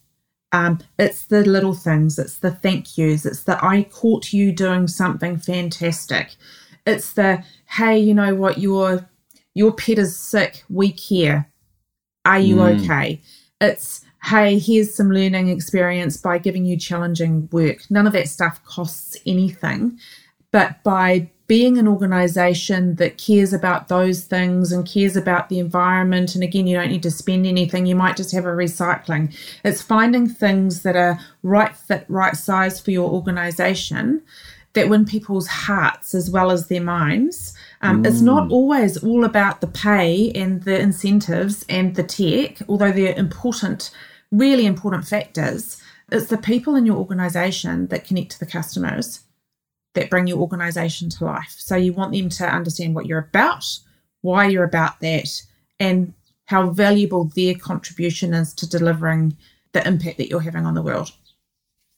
Um, 0.51 0.79
it's 0.97 1.25
the 1.25 1.45
little 1.45 1.75
things, 1.75 2.17
it's 2.17 2.39
the 2.39 2.49
thank 2.49 2.97
yous, 2.97 3.23
it's 3.23 3.43
the 3.43 3.63
I 3.63 3.83
caught 3.83 4.33
you 4.33 4.51
doing 4.51 4.87
something 4.87 5.37
fantastic. 5.37 6.35
It's 6.87 7.13
the 7.13 7.43
hey, 7.67 7.99
you 7.99 8.15
know 8.15 8.33
what, 8.33 8.57
your 8.57 9.07
your 9.53 9.71
pet 9.71 9.99
is 9.99 10.17
sick, 10.17 10.63
we 10.67 10.91
care. 10.91 11.48
Are 12.25 12.39
you 12.39 12.57
mm. 12.57 12.81
okay? 12.81 13.21
It's, 13.61 14.05
hey, 14.23 14.59
here's 14.59 14.95
some 14.95 15.11
learning 15.11 15.49
experience 15.49 16.17
by 16.17 16.37
giving 16.37 16.65
you 16.65 16.77
challenging 16.77 17.49
work. 17.51 17.89
None 17.89 18.07
of 18.07 18.13
that 18.13 18.29
stuff 18.29 18.63
costs 18.65 19.17
anything. 19.25 19.99
But 20.51 20.81
by 20.83 21.29
being 21.47 21.79
an 21.79 21.87
organization 21.87 22.95
that 22.95 23.17
cares 23.17 23.53
about 23.53 23.87
those 23.87 24.25
things 24.25 24.71
and 24.71 24.87
cares 24.87 25.15
about 25.15 25.49
the 25.49 25.57
environment, 25.57 26.35
and 26.35 26.43
again, 26.43 26.67
you 26.67 26.77
don't 26.77 26.91
need 26.91 27.03
to 27.03 27.11
spend 27.11 27.47
anything, 27.47 27.87
you 27.87 27.95
might 27.95 28.15
just 28.15 28.31
have 28.31 28.45
a 28.45 28.49
recycling. 28.49 29.35
It's 29.63 29.81
finding 29.81 30.29
things 30.29 30.83
that 30.83 30.95
are 30.95 31.19
right 31.41 31.75
fit, 31.75 32.05
right 32.07 32.37
size 32.37 32.79
for 32.79 32.91
your 32.91 33.09
organization 33.09 34.21
that 34.73 34.89
win 34.89 35.05
people's 35.05 35.47
hearts 35.47 36.13
as 36.13 36.29
well 36.29 36.51
as 36.51 36.67
their 36.67 36.81
minds. 36.81 37.55
Um, 37.81 38.03
mm. 38.03 38.07
It's 38.07 38.21
not 38.21 38.49
mm. 38.49 38.51
always 38.51 39.03
all 39.03 39.23
about 39.23 39.61
the 39.61 39.67
pay 39.67 40.31
and 40.31 40.63
the 40.63 40.79
incentives 40.79 41.65
and 41.69 41.95
the 41.95 42.03
tech, 42.03 42.61
although 42.67 42.91
they're 42.91 43.15
important, 43.15 43.91
really 44.31 44.65
important 44.65 45.07
factors. 45.07 45.81
It's 46.11 46.27
the 46.27 46.37
people 46.37 46.75
in 46.75 46.85
your 46.85 46.97
organization 46.97 47.87
that 47.87 48.05
connect 48.05 48.31
to 48.31 48.39
the 48.39 48.45
customers 48.45 49.21
that 49.93 50.09
bring 50.09 50.27
your 50.27 50.39
organization 50.39 51.09
to 51.09 51.25
life. 51.25 51.55
So 51.57 51.75
you 51.75 51.93
want 51.93 52.13
them 52.13 52.29
to 52.29 52.45
understand 52.45 52.95
what 52.95 53.05
you're 53.05 53.27
about, 53.29 53.65
why 54.21 54.47
you're 54.47 54.63
about 54.63 54.99
that, 55.01 55.41
and 55.79 56.13
how 56.45 56.69
valuable 56.71 57.25
their 57.35 57.55
contribution 57.55 58.33
is 58.33 58.53
to 58.55 58.67
delivering 58.67 59.37
the 59.71 59.87
impact 59.87 60.17
that 60.17 60.29
you're 60.29 60.39
having 60.39 60.65
on 60.65 60.73
the 60.73 60.81
world. 60.81 61.11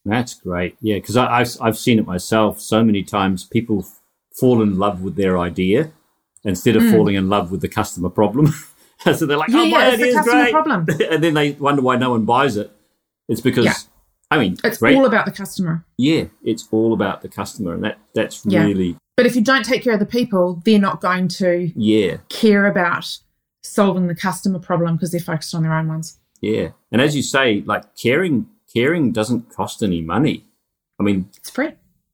That's 0.04 0.34
great. 0.34 0.76
Yeah, 0.82 0.96
because 0.96 1.16
I've, 1.16 1.56
I've 1.62 1.78
seen 1.78 2.00
it 2.00 2.08
myself 2.08 2.60
so 2.60 2.84
many 2.84 3.04
times. 3.04 3.44
People 3.44 3.86
fall 4.40 4.62
in 4.62 4.78
love 4.78 5.02
with 5.02 5.16
their 5.16 5.38
idea 5.38 5.92
instead 6.44 6.76
of 6.76 6.84
mm. 6.84 6.92
falling 6.92 7.16
in 7.16 7.30
love 7.30 7.52
with 7.52 7.62
the 7.62 7.68
customer 7.68 8.10
problem. 8.10 8.54
so 9.00 9.26
they're 9.26 9.38
like, 9.38 9.50
yeah, 9.50 9.60
oh, 9.60 9.66
my 9.66 9.88
yeah, 9.88 9.94
idea 9.94 10.20
is 10.20 10.26
great. 10.26 10.52
Problem. 10.52 10.86
and 11.10 11.24
then 11.24 11.34
they 11.34 11.52
wonder 11.54 11.82
why 11.82 11.96
no 11.96 12.12
one 12.12 12.26
buys 12.26 12.58
it. 12.58 12.72
It's 13.28 13.42
because, 13.42 13.66
yeah. 13.66 13.74
I 14.30 14.38
mean, 14.40 14.58
it's 14.64 14.78
great. 14.78 14.96
all 14.96 15.06
about 15.06 15.26
the 15.26 15.32
customer. 15.32 15.86
Yeah, 15.98 16.26
it's 16.44 16.68
all 16.72 16.94
about 16.94 17.22
the 17.22 17.30
customer. 17.30 17.74
And 17.74 17.84
that 17.84 18.00
that's 18.16 18.46
yeah. 18.46 18.64
really, 18.64 18.98
But 19.18 19.26
if 19.26 19.36
you 19.36 19.42
don't 19.42 19.64
take 19.66 19.84
care 19.84 19.94
of 19.94 20.00
the 20.00 20.06
people, 20.06 20.62
they're 20.66 20.80
not 20.80 21.02
going 21.02 21.28
to 21.30 21.72
Yeah, 21.76 22.18
care 22.30 22.66
about 22.66 23.18
solving 23.64 24.08
the 24.08 24.16
customer 24.16 24.60
problem 24.60 24.96
because 24.96 25.12
they're 25.12 25.20
focused 25.20 25.54
on 25.54 25.64
their 25.64 25.74
own 25.74 25.88
ones. 25.88 26.18
yeah. 26.42 26.70
And 26.92 27.02
as 27.02 27.16
you 27.16 27.22
say, 27.22 27.62
like 27.66 27.96
caring, 27.96 28.48
caring 28.74 29.12
doesn't 29.12 29.50
cost 29.54 29.82
any 29.84 30.02
money. 30.02 30.46
I 31.00 31.04
mean, 31.04 31.30
It's 31.38 31.50
free. 31.50 31.72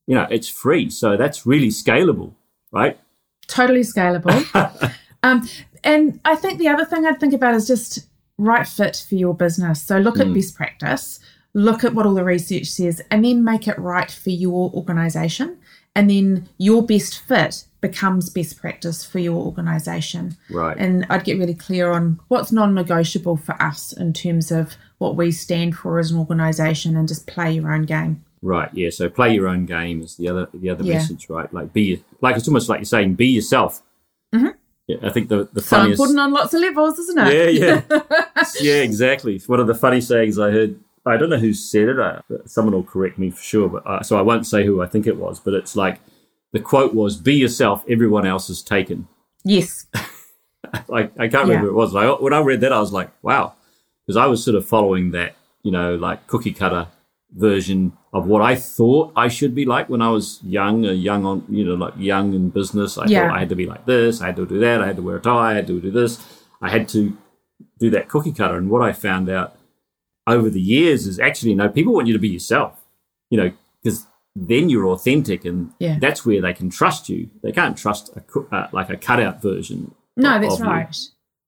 You 0.07 0.15
know, 0.15 0.25
it's 0.31 0.47
free, 0.47 0.89
so 0.89 1.17
that's 1.17 1.45
really 1.45 1.67
scalable, 1.67 2.33
right? 2.71 2.97
Totally 3.47 3.81
scalable. 3.81 4.93
um, 5.23 5.47
and 5.83 6.19
I 6.25 6.35
think 6.35 6.57
the 6.57 6.69
other 6.69 6.85
thing 6.85 7.05
I'd 7.05 7.19
think 7.19 7.33
about 7.33 7.53
is 7.53 7.67
just 7.67 8.07
right 8.37 8.67
fit 8.67 9.05
for 9.07 9.15
your 9.15 9.35
business. 9.35 9.81
So 9.81 9.97
look 9.97 10.19
at 10.19 10.33
best 10.33 10.55
practice, 10.55 11.19
look 11.53 11.83
at 11.83 11.93
what 11.93 12.05
all 12.05 12.13
the 12.13 12.23
research 12.23 12.67
says, 12.67 13.01
and 13.11 13.25
then 13.25 13.43
make 13.43 13.67
it 13.67 13.77
right 13.77 14.09
for 14.09 14.29
your 14.29 14.71
organization. 14.73 15.57
And 15.95 16.09
then 16.09 16.47
your 16.57 16.85
best 16.85 17.19
fit 17.19 17.65
becomes 17.81 18.29
best 18.29 18.59
practice 18.59 19.03
for 19.03 19.17
your 19.17 19.43
organization. 19.43 20.37
Right. 20.49 20.77
And 20.77 21.07
I'd 21.09 21.23
get 21.23 21.39
really 21.39 21.55
clear 21.55 21.91
on 21.91 22.19
what's 22.27 22.51
non 22.51 22.75
negotiable 22.75 23.37
for 23.37 23.59
us 23.61 23.93
in 23.93 24.13
terms 24.13 24.51
of 24.51 24.77
what 24.99 25.15
we 25.15 25.31
stand 25.31 25.75
for 25.75 25.97
as 25.99 26.11
an 26.11 26.19
organization 26.19 26.95
and 26.95 27.07
just 27.07 27.25
play 27.25 27.51
your 27.51 27.73
own 27.73 27.83
game. 27.83 28.23
Right, 28.41 28.69
yeah. 28.73 28.89
So 28.91 29.09
play 29.09 29.33
your 29.33 29.47
own 29.47 29.65
game 29.65 30.01
is 30.01 30.15
the 30.17 30.29
other 30.29 30.47
the 30.53 30.69
other 30.69 30.83
Yeah. 30.83 30.95
message, 30.95 31.27
right? 31.29 31.51
Like 31.53 31.73
be 31.73 32.03
like 32.21 32.35
it's 32.37 32.47
almost 32.47 32.69
like 32.69 32.79
you're 32.79 32.85
saying 32.85 33.15
be 33.15 33.27
yourself. 33.27 33.81
Mhm. 34.33 34.53
Yeah, 34.87 34.97
I 35.03 35.09
think 35.09 35.29
the 35.29 35.49
the 35.51 35.61
So 35.61 35.77
funniest. 35.77 35.99
important 35.99 36.19
on 36.19 36.31
lots 36.33 36.53
of 36.53 36.61
levels, 36.61 36.99
isn't 36.99 37.17
it? 37.27 37.55
yeah, 37.55 37.81
yeah, 37.89 38.01
yeah, 38.61 38.81
exactly. 38.83 39.41
One 39.47 39.59
of 39.59 39.67
the 39.67 39.75
funny 39.75 40.01
sayings 40.01 40.37
I 40.39 40.51
heard. 40.51 40.79
I 41.05 41.15
don't 41.17 41.29
know 41.29 41.37
who 41.37 41.53
said 41.53 41.87
it. 41.87 41.97
Uh, 41.99 42.19
someone 42.45 42.73
will 42.73 42.83
correct 42.83 43.17
me 43.17 43.29
for 43.31 43.41
sure, 43.41 43.69
but 43.69 43.87
uh, 43.87 44.03
so 44.03 44.17
I 44.17 44.21
won't 44.21 44.45
say 44.45 44.65
who 44.65 44.81
I 44.81 44.87
think 44.87 45.07
it 45.07 45.15
was. 45.17 45.39
But 45.39 45.53
it's 45.53 45.75
like 45.75 45.99
the 46.51 46.59
quote 46.59 46.93
was, 46.93 47.15
"Be 47.17 47.33
yourself. 47.35 47.83
Everyone 47.89 48.25
else 48.27 48.49
is 48.49 48.61
taken." 48.61 49.07
Yes. 49.43 49.87
Like 50.89 51.13
I 51.17 51.27
can't 51.29 51.47
remember 51.47 51.53
Yeah. 51.53 51.59
who 51.61 51.69
it 51.69 51.73
was. 51.73 51.95
I, 51.95 52.07
when 52.09 52.33
I 52.33 52.39
read 52.39 52.59
that, 52.61 52.73
I 52.73 52.79
was 52.79 52.91
like, 52.91 53.09
"Wow," 53.21 53.53
because 54.05 54.17
I 54.17 54.25
was 54.25 54.43
sort 54.43 54.55
of 54.55 54.67
following 54.67 55.11
that, 55.11 55.35
you 55.63 55.71
know, 55.71 55.95
like 55.95 56.27
cookie 56.27 56.51
cutter 56.51 56.87
version 57.35 57.93
of 58.13 58.25
what 58.27 58.41
I 58.41 58.55
thought 58.55 59.11
I 59.15 59.27
should 59.27 59.53
be 59.53 59.65
like 59.65 59.89
when 59.89 60.01
I 60.01 60.09
was 60.09 60.39
young, 60.43 60.85
a 60.85 60.93
young 60.93 61.25
on, 61.25 61.43
you 61.49 61.65
know, 61.65 61.75
like 61.75 61.93
young 61.97 62.33
in 62.33 62.49
business. 62.49 62.97
I 62.97 63.05
Yeah. 63.07 63.27
thought 63.27 63.35
I 63.35 63.39
had 63.39 63.49
to 63.49 63.55
be 63.55 63.65
like 63.65 63.85
this. 63.85 64.21
I 64.21 64.27
had 64.27 64.35
to 64.37 64.45
do 64.45 64.59
that. 64.59 64.81
I 64.81 64.87
had 64.87 64.95
to 64.95 65.01
wear 65.01 65.17
a 65.17 65.21
tie. 65.21 65.51
I 65.51 65.53
had 65.55 65.67
to 65.67 65.79
do 65.81 65.91
this. 65.91 66.23
I 66.61 66.69
had 66.69 66.87
to 66.89 67.15
do 67.79 67.89
that 67.91 68.07
cookie 68.09 68.31
cutter. 68.31 68.57
And 68.57 68.69
what 68.69 68.81
I 68.81 68.91
found 68.93 69.29
out 69.29 69.55
over 70.25 70.49
the 70.49 70.61
years 70.61 71.05
is 71.05 71.19
actually, 71.19 71.53
no, 71.55 71.69
people 71.69 71.93
want 71.93 72.07
you 72.07 72.13
to 72.13 72.19
be 72.19 72.29
yourself, 72.29 72.83
you 73.29 73.37
know, 73.37 73.51
because 73.83 74.07
then 74.35 74.69
you're 74.69 74.87
authentic 74.87 75.45
and 75.45 75.71
Yeah. 75.79 75.99
that's 75.99 76.25
where 76.25 76.41
they 76.41 76.53
can 76.53 76.69
trust 76.69 77.09
you. 77.09 77.29
They 77.43 77.51
can't 77.51 77.77
trust 77.77 78.09
a 78.15 78.55
uh, 78.55 78.67
like 78.71 78.89
a 78.89 78.97
cutout 78.97 79.41
version. 79.41 79.93
No, 80.15 80.39
that's 80.39 80.55
of 80.55 80.59
you. 80.61 80.65
right. 80.65 80.97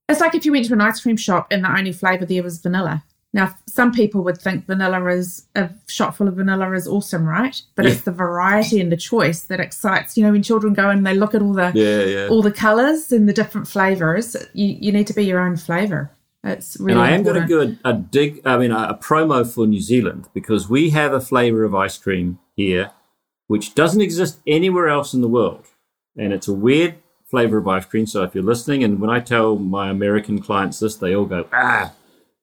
It's 0.08 0.20
like 0.20 0.34
if 0.34 0.44
you 0.44 0.52
went 0.52 0.66
to 0.66 0.72
an 0.72 0.80
ice 0.80 1.00
cream 1.00 1.16
shop 1.16 1.46
and 1.50 1.64
the 1.64 1.70
only 1.76 1.92
flavour 1.92 2.26
there 2.26 2.42
was 2.42 2.58
vanilla. 2.58 3.04
Now, 3.32 3.54
some 3.66 3.92
people 3.92 4.24
would 4.24 4.38
think 4.38 4.66
vanilla 4.66 5.06
is 5.06 5.46
a 5.54 5.70
shot 5.86 6.16
full 6.16 6.26
of 6.26 6.34
vanilla 6.34 6.72
is 6.72 6.88
awesome, 6.88 7.24
right? 7.24 7.60
But 7.76 7.84
Yeah. 7.84 7.92
it's 7.92 8.00
the 8.00 8.10
variety 8.10 8.80
and 8.80 8.90
the 8.90 8.96
choice 8.96 9.42
that 9.42 9.60
excites. 9.60 10.16
You 10.16 10.24
know, 10.24 10.32
when 10.32 10.42
children 10.42 10.74
go 10.74 10.90
and 10.90 11.06
they 11.06 11.14
look 11.14 11.34
at 11.34 11.42
all 11.42 11.52
the 11.52 11.70
Yeah, 11.74 12.04
yeah. 12.04 12.28
all 12.28 12.42
the 12.42 12.50
colours 12.50 13.12
and 13.12 13.28
the 13.28 13.32
different 13.32 13.68
flavours, 13.68 14.36
you, 14.52 14.76
you 14.80 14.90
need 14.90 15.06
to 15.06 15.14
be 15.14 15.24
your 15.24 15.38
own 15.38 15.56
flavour. 15.56 16.10
It's 16.42 16.76
really 16.80 16.98
and 16.98 17.08
I 17.08 17.10
am 17.12 17.22
going 17.22 17.40
to 17.40 17.46
do 17.46 17.60
a, 17.84 17.90
a 17.90 17.92
dig, 17.92 18.40
I 18.44 18.56
mean, 18.56 18.72
a, 18.72 18.88
a 18.88 18.94
promo 18.94 19.46
for 19.46 19.66
New 19.66 19.80
Zealand 19.80 20.28
because 20.34 20.68
we 20.68 20.90
have 20.90 21.12
a 21.12 21.20
flavour 21.20 21.64
of 21.64 21.74
ice 21.74 21.98
cream 21.98 22.38
here 22.56 22.90
which 23.46 23.74
doesn't 23.74 24.00
exist 24.00 24.38
anywhere 24.46 24.88
else 24.88 25.12
in 25.12 25.20
the 25.20 25.28
world. 25.28 25.66
And 26.16 26.32
it's 26.32 26.46
a 26.48 26.52
weird 26.54 26.94
flavour 27.30 27.58
of 27.58 27.68
ice 27.68 27.84
cream. 27.84 28.06
So 28.06 28.22
if 28.22 28.34
you're 28.34 28.44
listening, 28.44 28.84
and 28.84 29.00
when 29.00 29.10
I 29.10 29.20
tell 29.20 29.56
my 29.56 29.90
American 29.90 30.40
clients 30.40 30.78
this, 30.80 30.96
they 30.96 31.14
all 31.14 31.24
go, 31.26 31.46
ah. 31.52 31.92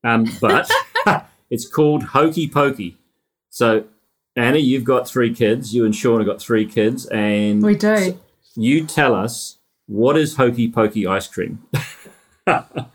Um, 0.08 0.26
but 0.39 0.70
it's 1.50 1.67
called 1.67 2.04
Hokey 2.04 2.48
Pokey. 2.48 2.98
So, 3.50 3.86
Anna, 4.36 4.58
you've 4.60 4.84
got 4.84 5.08
three 5.08 5.34
kids. 5.34 5.74
You 5.74 5.86
and 5.86 5.96
Sean 5.96 6.20
have 6.20 6.28
got 6.28 6.41
three 6.41 6.65
kids. 6.65 7.06
And 7.08 7.62
We 7.62 7.76
do. 7.76 8.17
you 8.56 8.86
tell 8.86 9.13
us 9.13 9.58
what 9.88 10.17
is 10.17 10.36
Hokey 10.38 10.70
Pokey 10.72 11.06
ice 11.08 11.28
cream? 11.28 11.63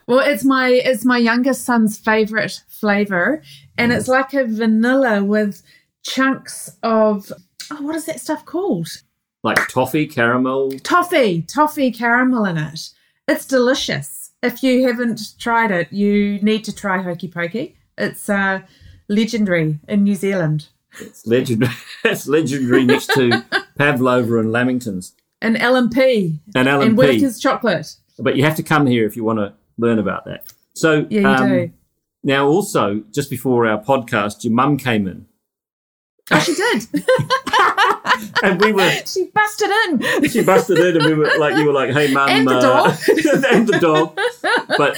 Well, 0.07 0.19
it's 0.19 0.43
my 0.43 0.69
it's 0.69 1.05
my 1.05 1.17
youngest 1.19 1.63
son's 1.63 1.99
favorite 1.99 2.63
flavor, 2.67 3.43
and 3.77 3.93
it's 3.93 4.07
like 4.07 4.33
a 4.33 4.45
vanilla 4.45 5.23
with 5.23 5.61
chunks 6.01 6.75
of 6.81 7.31
oh, 7.69 7.81
what 7.83 7.95
is 7.95 8.05
that 8.05 8.19
stuff 8.19 8.45
called? 8.45 8.87
like 9.43 9.67
toffee, 9.67 10.07
caramel, 10.07 10.71
Toffee, 10.79 11.43
toffee 11.43 11.91
caramel 11.91 12.45
in 12.45 12.57
it. 12.57 12.89
It's 13.27 13.45
delicious. 13.45 14.22
If 14.43 14.61
you 14.61 14.85
haven't 14.85 15.39
tried 15.39 15.71
it, 15.71 15.91
you 15.93 16.37
need 16.41 16.65
to 16.65 16.75
try 16.75 17.01
Hokey 17.01 17.29
Pokey. 17.29 17.77
It's 17.97 18.29
uh, 18.29 18.59
legendary 19.07 19.79
in 19.87 20.03
New 20.03 20.15
Zealand. 20.15 20.67
It's 20.99 21.25
legendary. 21.25 21.73
it's 22.03 22.27
legendary 22.27 22.83
next 22.83 23.07
to 23.13 23.45
Pavlova 23.77 24.39
and 24.39 24.49
Lamingtons 24.49 25.13
And 25.41 25.57
L&P 25.57 26.41
and 26.55 26.67
Alan 26.67 26.89
and 26.89 26.97
Whittaker's 26.97 27.39
chocolate. 27.39 27.95
But 28.19 28.35
you 28.35 28.43
have 28.43 28.57
to 28.57 28.63
come 28.63 28.85
here 28.85 29.05
if 29.05 29.15
you 29.15 29.23
want 29.23 29.39
to 29.39 29.53
learn 29.77 29.97
about 29.97 30.25
that. 30.25 30.51
So 30.73 31.07
Yeah, 31.09 31.21
you 31.21 31.27
um, 31.27 31.49
do. 31.49 31.71
now, 32.23 32.45
also 32.45 33.01
just 33.11 33.29
before 33.29 33.65
our 33.65 33.81
podcast, 33.81 34.43
your 34.43 34.53
mum 34.53 34.75
came 34.77 35.07
in, 35.07 35.25
Oh, 36.31 36.39
she 36.39 36.53
did. 36.53 36.87
and 38.43 38.61
we 38.61 38.71
were. 38.71 38.89
she 39.05 39.29
busted 39.33 39.69
in. 39.69 40.29
She 40.29 40.43
busted 40.43 40.79
in, 40.79 40.95
and 40.97 41.05
we 41.05 41.13
were 41.15 41.29
like, 41.37 41.57
"You 41.57 41.65
were 41.65 41.73
like, 41.73 41.91
hey, 41.91 42.13
mum, 42.13 42.29
And 42.29 42.47
the 42.47 42.57
uh, 42.57 42.61
dog. 42.61 42.97
and 43.51 43.67
the 43.67 43.79
dog." 43.79 44.17
But 44.77 44.97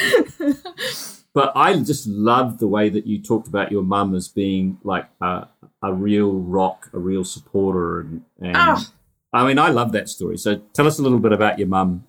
but 1.34 1.52
I 1.56 1.78
just 1.80 2.08
love 2.08 2.60
the 2.60 2.68
way 2.68 2.90
that 2.90 3.08
you 3.08 3.22
talked 3.22 3.48
about 3.48 3.72
your 3.72 3.84
mum 3.84 4.14
as 4.14 4.28
being 4.28 4.78
like 4.84 5.08
a, 5.22 5.48
a 5.82 5.94
real 5.94 6.32
rock, 6.34 6.90
a 6.94 7.00
real 7.00 7.24
supporter, 7.24 8.02
and, 8.02 8.22
and 8.40 8.56
Oh. 8.56 8.86
I 9.34 9.46
mean, 9.46 9.60
I 9.60 9.70
love 9.70 9.92
that 9.92 10.08
story. 10.08 10.38
So 10.38 10.62
tell 10.74 10.88
us 10.88 10.98
a 10.98 11.02
little 11.02 11.20
bit 11.20 11.34
about 11.34 11.60
your 11.60 11.68
mum. 11.68 12.06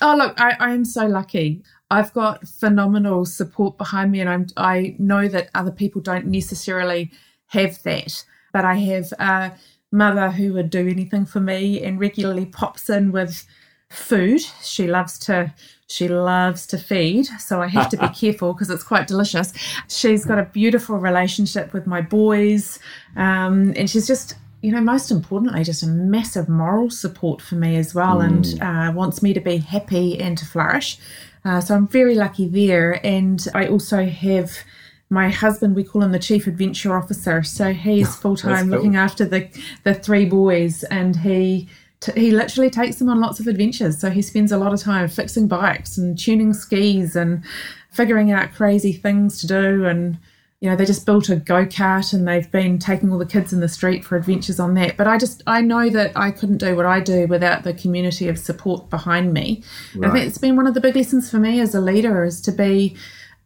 Oh 0.00 0.14
look, 0.16 0.40
I, 0.40 0.56
I 0.58 0.70
am 0.72 0.84
so 0.84 1.06
lucky. 1.06 1.62
I've 1.90 2.12
got 2.14 2.48
phenomenal 2.48 3.26
support 3.26 3.76
behind 3.78 4.12
me, 4.12 4.20
and 4.20 4.30
I'm 4.30 4.46
I 4.56 4.96
know 4.98 5.28
that 5.28 5.50
other 5.54 5.70
people 5.70 6.00
don't 6.00 6.26
necessarily 6.26 7.10
have 7.48 7.82
that. 7.82 8.24
But 8.54 8.64
I 8.64 8.76
have 8.76 9.12
a 9.18 9.52
mother 9.90 10.30
who 10.30 10.52
would 10.52 10.70
do 10.70 10.88
anything 10.88 11.26
for 11.26 11.40
me 11.40 11.82
and 11.82 11.98
regularly 11.98 12.46
pops 12.46 12.88
in 12.88 13.10
with 13.10 13.44
food. 13.90 14.40
She 14.62 14.86
loves 14.86 15.18
to 15.20 15.52
she 15.86 16.08
loves 16.08 16.66
to 16.68 16.78
feed, 16.78 17.26
so 17.38 17.60
I 17.60 17.66
have 17.66 17.90
to 17.90 17.96
be 17.96 18.08
careful 18.20 18.52
because 18.52 18.70
it's 18.70 18.84
quite 18.84 19.06
delicious. 19.06 19.52
She's 19.88 20.24
got 20.24 20.38
a 20.38 20.44
beautiful 20.44 20.96
relationship 20.96 21.72
with 21.72 21.86
my 21.86 22.00
boys, 22.00 22.78
um, 23.16 23.74
and 23.76 23.90
she's 23.90 24.06
just 24.06 24.36
you 24.62 24.72
know 24.72 24.80
most 24.80 25.10
importantly 25.10 25.62
just 25.62 25.82
a 25.82 25.86
massive 25.88 26.48
moral 26.48 26.90
support 26.90 27.42
for 27.42 27.56
me 27.56 27.76
as 27.76 27.92
well, 27.92 28.20
and 28.20 28.58
uh, 28.62 28.92
wants 28.94 29.20
me 29.20 29.34
to 29.34 29.40
be 29.40 29.58
happy 29.58 30.18
and 30.20 30.38
to 30.38 30.46
flourish. 30.46 30.98
Uh, 31.44 31.60
so 31.60 31.74
I'm 31.74 31.88
very 31.88 32.14
lucky 32.14 32.48
there, 32.48 33.04
and 33.04 33.46
I 33.52 33.66
also 33.66 34.06
have 34.06 34.56
my 35.14 35.30
husband. 35.30 35.74
We 35.74 35.84
call 35.84 36.02
him 36.02 36.12
the 36.12 36.18
chief 36.18 36.46
adventure 36.46 36.96
officer, 36.96 37.42
so 37.42 37.72
he's 37.72 38.14
full 38.22 38.36
time 38.36 38.68
cool. 38.68 38.76
looking 38.76 38.96
after 38.96 39.24
the 39.24 39.48
the 39.84 39.94
three 39.94 40.26
boys, 40.26 40.82
and 40.84 41.16
he 41.16 41.68
t- 42.00 42.20
he 42.20 42.30
literally 42.30 42.70
takes 42.70 42.96
them 42.96 43.08
on 43.08 43.20
lots 43.20 43.40
of 43.40 43.46
adventures. 43.46 43.98
So 43.98 44.10
he 44.10 44.20
spends 44.20 44.52
a 44.52 44.58
lot 44.58 44.74
of 44.74 44.80
time 44.80 45.08
fixing 45.08 45.48
bikes 45.48 45.96
and 45.96 46.18
tuning 46.18 46.52
skis 46.52 47.16
and 47.16 47.42
figuring 47.90 48.32
out 48.32 48.52
crazy 48.52 48.92
things 48.92 49.40
to 49.40 49.46
do. 49.46 49.86
And 49.86 50.18
you 50.60 50.70
know, 50.70 50.76
they 50.76 50.86
just 50.86 51.04
built 51.04 51.28
a 51.28 51.36
go 51.36 51.66
kart 51.66 52.14
and 52.14 52.26
they've 52.26 52.50
been 52.50 52.78
taking 52.78 53.12
all 53.12 53.18
the 53.18 53.26
kids 53.26 53.52
in 53.52 53.60
the 53.60 53.68
street 53.68 54.02
for 54.02 54.16
adventures 54.16 54.58
on 54.58 54.72
that. 54.74 54.96
But 54.96 55.06
I 55.06 55.18
just 55.18 55.42
I 55.46 55.60
know 55.60 55.90
that 55.90 56.12
I 56.16 56.30
couldn't 56.30 56.58
do 56.58 56.74
what 56.74 56.86
I 56.86 57.00
do 57.00 57.26
without 57.26 57.64
the 57.64 57.74
community 57.74 58.28
of 58.28 58.38
support 58.38 58.88
behind 58.88 59.32
me. 59.34 59.62
And 59.92 60.06
I 60.06 60.10
think 60.10 60.26
it's 60.26 60.38
been 60.38 60.56
one 60.56 60.66
of 60.66 60.74
the 60.74 60.80
big 60.80 60.96
lessons 60.96 61.30
for 61.30 61.38
me 61.38 61.60
as 61.60 61.74
a 61.74 61.80
leader 61.80 62.24
is 62.24 62.40
to 62.42 62.52
be 62.52 62.96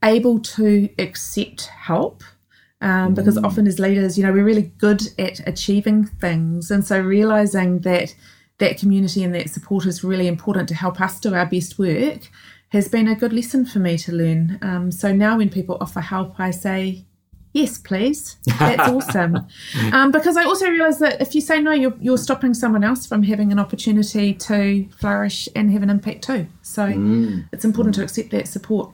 able 0.02 0.40
to 0.40 0.88
accept 0.98 1.66
help 1.66 2.22
um, 2.80 3.14
because 3.14 3.36
often 3.38 3.66
as 3.66 3.80
leaders, 3.80 4.16
you 4.16 4.24
know, 4.24 4.32
we're 4.32 4.44
really 4.44 4.70
good 4.78 5.02
at 5.18 5.46
achieving 5.48 6.04
things, 6.04 6.70
and 6.70 6.86
so 6.86 7.00
realizing 7.00 7.80
that 7.80 8.14
that 8.58 8.78
community 8.78 9.24
and 9.24 9.34
that 9.34 9.50
support 9.50 9.86
is 9.86 10.04
really 10.04 10.26
important 10.26 10.68
to 10.68 10.74
help 10.74 11.00
us 11.00 11.18
do 11.20 11.34
our 11.34 11.46
best 11.46 11.78
work 11.78 12.28
has 12.70 12.88
been 12.88 13.08
a 13.08 13.14
good 13.14 13.32
lesson 13.32 13.64
for 13.64 13.78
me 13.78 13.96
to 13.96 14.12
learn. 14.12 14.58
Um, 14.62 14.92
so 14.92 15.12
now 15.12 15.38
when 15.38 15.48
people 15.48 15.78
offer 15.80 16.00
help, 16.00 16.38
I 16.38 16.50
say. 16.50 17.04
Yes, 17.54 17.78
please. 17.78 18.36
That's 18.58 18.88
awesome. 18.90 19.46
Um, 19.92 20.10
because 20.10 20.36
I 20.36 20.44
also 20.44 20.68
realise 20.68 20.98
that 20.98 21.20
if 21.20 21.34
you 21.34 21.40
say 21.40 21.62
no, 21.62 21.72
you're, 21.72 21.94
you're 21.98 22.18
stopping 22.18 22.52
someone 22.52 22.84
else 22.84 23.06
from 23.06 23.22
having 23.22 23.50
an 23.50 23.58
opportunity 23.58 24.34
to 24.34 24.86
flourish 24.90 25.48
and 25.56 25.70
have 25.70 25.82
an 25.82 25.88
impact 25.88 26.24
too. 26.24 26.46
So 26.60 26.84
it's 27.52 27.64
important 27.64 27.94
to 27.96 28.02
accept 28.02 28.30
that 28.32 28.48
support. 28.48 28.92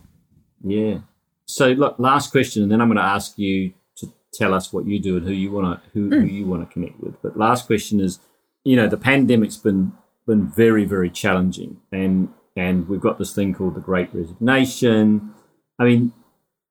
Yeah. 0.65 0.99
So 1.47 1.69
look, 1.69 1.97
last 1.99 2.33
question, 2.33 2.63
and 2.63 2.73
then 2.73 2.81
I'm 2.81 2.89
going 2.89 2.97
to 2.97 3.05
ask 3.05 3.39
you 3.39 3.75
to 3.97 4.13
tell 4.33 4.55
us 4.55 4.73
what 4.73 4.87
you 4.87 4.99
do 4.99 5.19
and 5.19 5.27
who 5.27 5.33
you 5.33 5.53
want 5.53 5.83
to 5.83 5.91
who, 5.91 6.11
who 6.11 6.21
hmm. 6.21 6.27
you 6.27 6.47
want 6.47 6.69
to 6.69 6.73
connect 6.73 7.01
with. 7.01 7.21
But 7.23 7.37
last 7.37 7.67
question 7.67 8.01
is, 8.01 8.19
you 8.65 8.77
know, 8.77 8.89
the 8.89 8.97
pandemic's 8.97 9.59
been 9.59 9.93
been 10.27 10.49
very, 10.49 10.85
very 10.85 11.11
challenging, 11.11 11.81
and 11.93 12.31
and 12.57 12.89
we've 12.89 13.01
got 13.01 13.19
this 13.19 13.35
thing 13.35 13.55
called 13.55 13.75
the 13.75 13.81
Great 13.81 14.09
Resignation. 14.15 15.35
I 15.79 15.85
mean, 15.85 16.13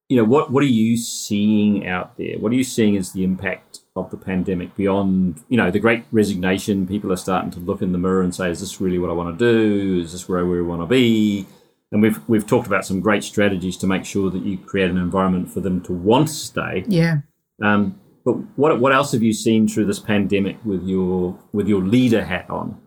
you 0.09 0.17
know, 0.17 0.23
what 0.23 0.51
what 0.51 0.63
are 0.63 0.67
you 0.67 0.97
seeing 0.97 1.87
out 1.87 2.17
there? 2.17 2.39
What 2.39 2.51
are 2.51 2.55
you 2.55 2.63
seeing 2.63 2.97
as 2.97 3.11
the 3.11 3.23
impact 3.23 3.81
of 3.95 4.09
the 4.09 4.17
pandemic 4.17 4.75
beyond, 4.75 5.43
you 5.49 5.57
know, 5.57 5.69
the 5.69 5.79
Great 5.79 6.05
Resignation? 6.11 6.87
People 6.87 7.11
are 7.11 7.17
starting 7.17 7.51
to 7.51 7.59
look 7.59 7.81
in 7.81 7.91
the 7.91 7.97
mirror 7.99 8.23
and 8.23 8.33
say, 8.33 8.49
"Is 8.49 8.59
this 8.59 8.81
really 8.81 8.97
what 8.97 9.09
I 9.09 9.13
want 9.13 9.37
to 9.37 9.45
do? 9.45 10.01
Is 10.01 10.13
this 10.13 10.27
where 10.27 10.45
we 10.45 10.61
want 10.61 10.81
to 10.81 10.87
be?" 10.87 11.45
And 11.93 12.01
we've 12.01 12.19
we've 12.27 12.45
talked 12.45 12.67
about 12.67 12.85
some 12.85 12.99
great 12.99 13.23
strategies 13.23 13.77
to 13.77 13.87
make 13.87 14.03
sure 14.03 14.31
that 14.31 14.43
you 14.43 14.57
create 14.57 14.89
an 14.89 14.97
environment 14.97 15.51
for 15.51 15.61
them 15.61 15.79
to 15.81 15.93
want 15.93 16.27
to 16.27 16.33
stay. 16.33 16.83
Yeah. 16.87 17.17
Um, 17.61 17.99
but 18.25 18.33
what 18.57 18.79
what 18.79 18.93
else 18.93 19.11
have 19.11 19.21
you 19.21 19.31
seen 19.31 19.67
through 19.67 19.85
this 19.85 19.99
pandemic 19.99 20.57
with 20.65 20.83
your 20.83 21.39
with 21.53 21.67
your 21.67 21.81
leader 21.81 22.25
hat 22.25 22.49
on? 22.49 22.81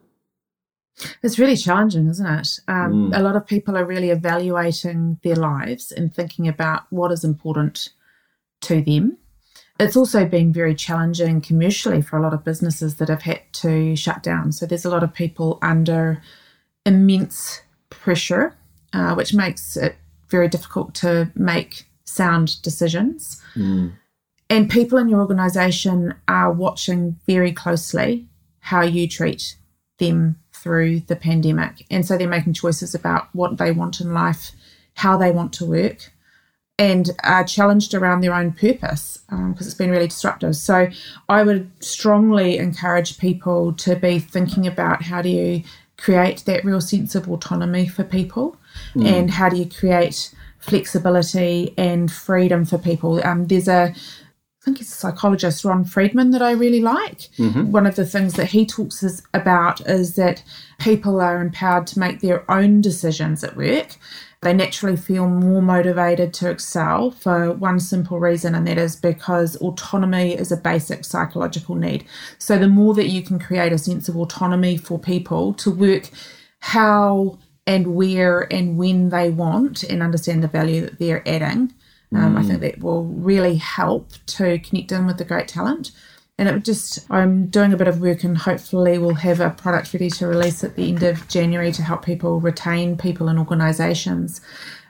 It's 1.23 1.39
really 1.39 1.57
challenging, 1.57 2.09
isn't 2.09 2.27
it? 2.27 2.49
Um, 2.67 3.11
mm. 3.11 3.17
A 3.17 3.23
lot 3.23 3.37
of 3.37 3.47
people 3.47 3.77
are 3.77 3.85
really 3.85 4.11
evaluating 4.11 5.21
their 5.23 5.37
lives 5.37 5.93
and 5.93 6.13
thinking 6.13 6.49
about 6.49 6.85
what 6.91 7.13
is 7.13 7.23
important 7.23 7.91
to 8.63 8.83
them. 8.83 9.19
It's 9.79 9.97
also 9.97 10.25
been 10.25 10.53
very 10.53 10.75
challenging 10.75 11.43
commercially 11.43 12.01
for 12.01 12.17
a 12.17 12.23
lot 12.23 12.33
of 12.33 12.45
businesses 12.45 12.97
that 12.97 13.09
have 13.09 13.23
had 13.23 13.43
to 13.53 13.95
shut 13.95 14.23
down. 14.23 14.53
So 14.53 14.65
there's 14.67 14.87
a 14.87 14.91
lot 14.91 15.03
of 15.05 15.13
people 15.13 15.59
under 15.61 16.23
immense 16.87 17.61
pressure, 17.91 18.57
uh, 18.97 19.15
which 19.15 19.35
makes 19.35 19.77
it 19.77 19.95
very 20.31 20.49
difficult 20.49 20.95
to 20.95 21.31
make 21.35 21.85
sound 22.05 22.61
decisions. 22.63 23.43
Mm. 23.55 23.93
And 24.49 24.71
people 24.71 24.97
in 24.97 25.11
your 25.11 25.21
organization 25.21 26.15
are 26.29 26.51
watching 26.51 27.19
very 27.27 27.53
closely 27.53 28.27
how 28.61 28.81
you 28.81 29.07
treat 29.07 29.57
them 29.99 30.39
through 30.53 31.01
the 31.01 31.17
pandemic. 31.17 31.85
And 31.91 32.07
so 32.07 32.17
they're 32.17 32.27
making 32.27 32.55
choices 32.55 32.95
about 32.95 33.29
what 33.35 33.59
they 33.59 33.71
want 33.71 34.01
in 34.01 34.15
life, 34.15 34.53
how 34.95 35.19
they 35.19 35.31
want 35.31 35.53
to 35.55 35.67
work, 35.67 36.11
and 36.79 37.11
are 37.23 37.45
challenged 37.45 37.93
around 37.93 38.23
their 38.23 38.35
own 38.35 38.53
purpose 38.53 39.19
because 39.29 39.39
um, 39.39 39.55
it's 39.61 39.75
been 39.75 39.91
really 39.91 40.09
disruptive. 40.09 40.57
So 40.57 40.89
I 41.29 41.43
would 41.43 41.71
strongly 41.85 42.57
encourage 42.57 43.19
people 43.19 43.75
to 43.75 43.95
be 43.95 44.21
thinking 44.21 44.67
about 44.67 45.03
how 45.03 45.21
do 45.21 45.29
you 45.29 45.65
create 45.99 46.45
that 46.47 46.65
real 46.65 46.81
sense 46.81 47.15
of 47.15 47.29
autonomy 47.29 47.87
for 47.87 48.05
people 48.05 48.57
mm. 48.95 49.07
and 49.07 49.31
how 49.31 49.49
do 49.49 49.57
you 49.57 49.69
create 49.69 50.35
flexibility 50.59 51.73
and 51.79 52.11
freedom 52.11 52.65
for 52.65 52.77
people. 52.77 53.25
Um, 53.25 53.47
there's 53.47 53.69
a 53.69 53.95
think 54.67 54.81
it's 54.81 54.93
a 54.93 54.97
psychologist, 54.97 55.65
Ron 55.65 55.85
Friedman, 55.85 56.33
that 56.33 56.43
I 56.43 56.51
really 56.51 56.81
like. 56.81 57.31
Mm-hmm. 57.39 57.71
One 57.71 57.87
of 57.87 57.95
the 57.95 58.05
things 58.05 58.35
that 58.35 58.49
he 58.49 58.67
talks 58.67 59.03
is, 59.03 59.23
about 59.33 59.81
is 59.89 60.17
that 60.17 60.43
people 60.81 61.21
are 61.21 61.41
empowered 61.41 61.87
to 61.89 62.01
make 62.01 62.21
their 62.21 62.51
own 62.51 62.81
decisions 62.81 63.45
at 63.45 63.57
work. 63.57 63.95
They 64.43 64.53
naturally 64.53 64.97
feel 64.97 65.29
more 65.29 65.63
motivated 65.63 66.35
to 66.35 66.51
excel 66.51 67.13
for 67.13 67.53
one 67.53 67.79
simple 67.79 68.19
reason, 68.19 68.57
and 68.57 68.67
that 68.67 68.77
is 68.77 68.97
because 68.97 69.55
autonomy 69.57 70.35
is 70.35 70.51
a 70.51 70.57
basic 70.57 71.05
psychological 71.05 71.77
need. 71.77 72.05
So, 72.39 72.59
the 72.59 72.69
more 72.69 72.93
that 72.95 73.09
you 73.09 73.23
can 73.23 73.39
create 73.39 73.73
a 73.73 73.79
sense 73.79 74.09
of 74.09 74.17
autonomy 74.17 74.77
for 74.77 74.99
people 74.99 75.55
to 75.55 75.71
work 75.71 76.11
how 76.59 77.39
and 77.67 77.95
where 77.95 78.53
and 78.53 78.79
when 78.79 79.09
they 79.09 79.31
want 79.31 79.83
and 79.83 80.03
understand 80.03 80.43
the 80.43 80.49
value 80.49 80.83
that 80.83 80.99
they're 80.99 81.27
adding, 81.29 81.75
um, 82.15 82.35
mm. 82.35 82.39
I 82.39 82.43
think 82.43 82.59
mm. 82.59 82.63
that 82.63 82.81
will 82.81 83.05
really 83.05 83.57
help 83.57 84.13
to 84.27 84.59
connect 84.61 84.93
in 84.93 85.07
with 85.07 85.19
the 85.19 85.25
great 85.25 85.49
talent. 85.49 85.91
And 86.39 86.49
it 86.49 86.65
just, 86.65 87.11
I'm 87.11 87.47
doing 87.47 87.73
a 87.73 87.77
bit 87.79 87.89
of 87.89 88.01
work 88.01 88.23
and 88.23 88.37
hopefully 88.37 88.99
we'll 88.99 89.15
have 89.15 89.41
a 89.41 89.51
product 89.51 89.95
ready 89.95 90.11
to 90.11 90.27
release 90.27 90.63
at 90.63 90.77
the 90.77 90.89
end 90.89 91.03
of 91.03 91.27
January 91.29 91.73
to 91.73 91.83
help 91.83 92.05
people 92.05 92.41
retain 92.41 92.99
people 92.99 93.29
in 93.29 93.39
organisations. 93.39 94.43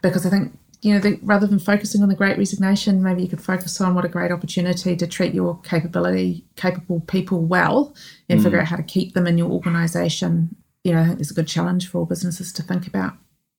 Because 0.02 0.26
I 0.26 0.30
think, 0.30 0.58
you 0.82 0.92
know, 0.92 0.98
the, 0.98 1.18
rather 1.22 1.46
than 1.46 1.60
focusing 1.60 2.02
on 2.02 2.08
the 2.08 2.16
great 2.16 2.36
resignation, 2.36 3.02
maybe 3.02 3.22
you 3.22 3.28
could 3.28 3.42
focus 3.42 3.80
on 3.80 3.94
what 3.94 4.04
a 4.04 4.08
great 4.08 4.32
opportunity 4.32 4.96
to 4.96 5.06
treat 5.06 5.34
your 5.34 5.58
capability, 5.60 6.44
capable 6.56 7.00
people 7.00 7.40
well 7.42 7.94
and 8.28 8.40
mm. 8.40 8.42
figure 8.42 8.60
out 8.60 8.66
how 8.66 8.76
to 8.76 8.82
keep 8.82 9.14
them 9.14 9.28
in 9.28 9.38
your 9.38 9.50
organisation. 9.50 10.54
You 10.86 10.92
know, 10.92 11.00
I 11.00 11.04
think 11.06 11.18
there's 11.18 11.32
a 11.32 11.34
good 11.34 11.48
challenge 11.48 11.88
for 11.88 11.98
all 11.98 12.06
businesses 12.06 12.52
to 12.52 12.62
think 12.62 12.86
about. 12.86 13.14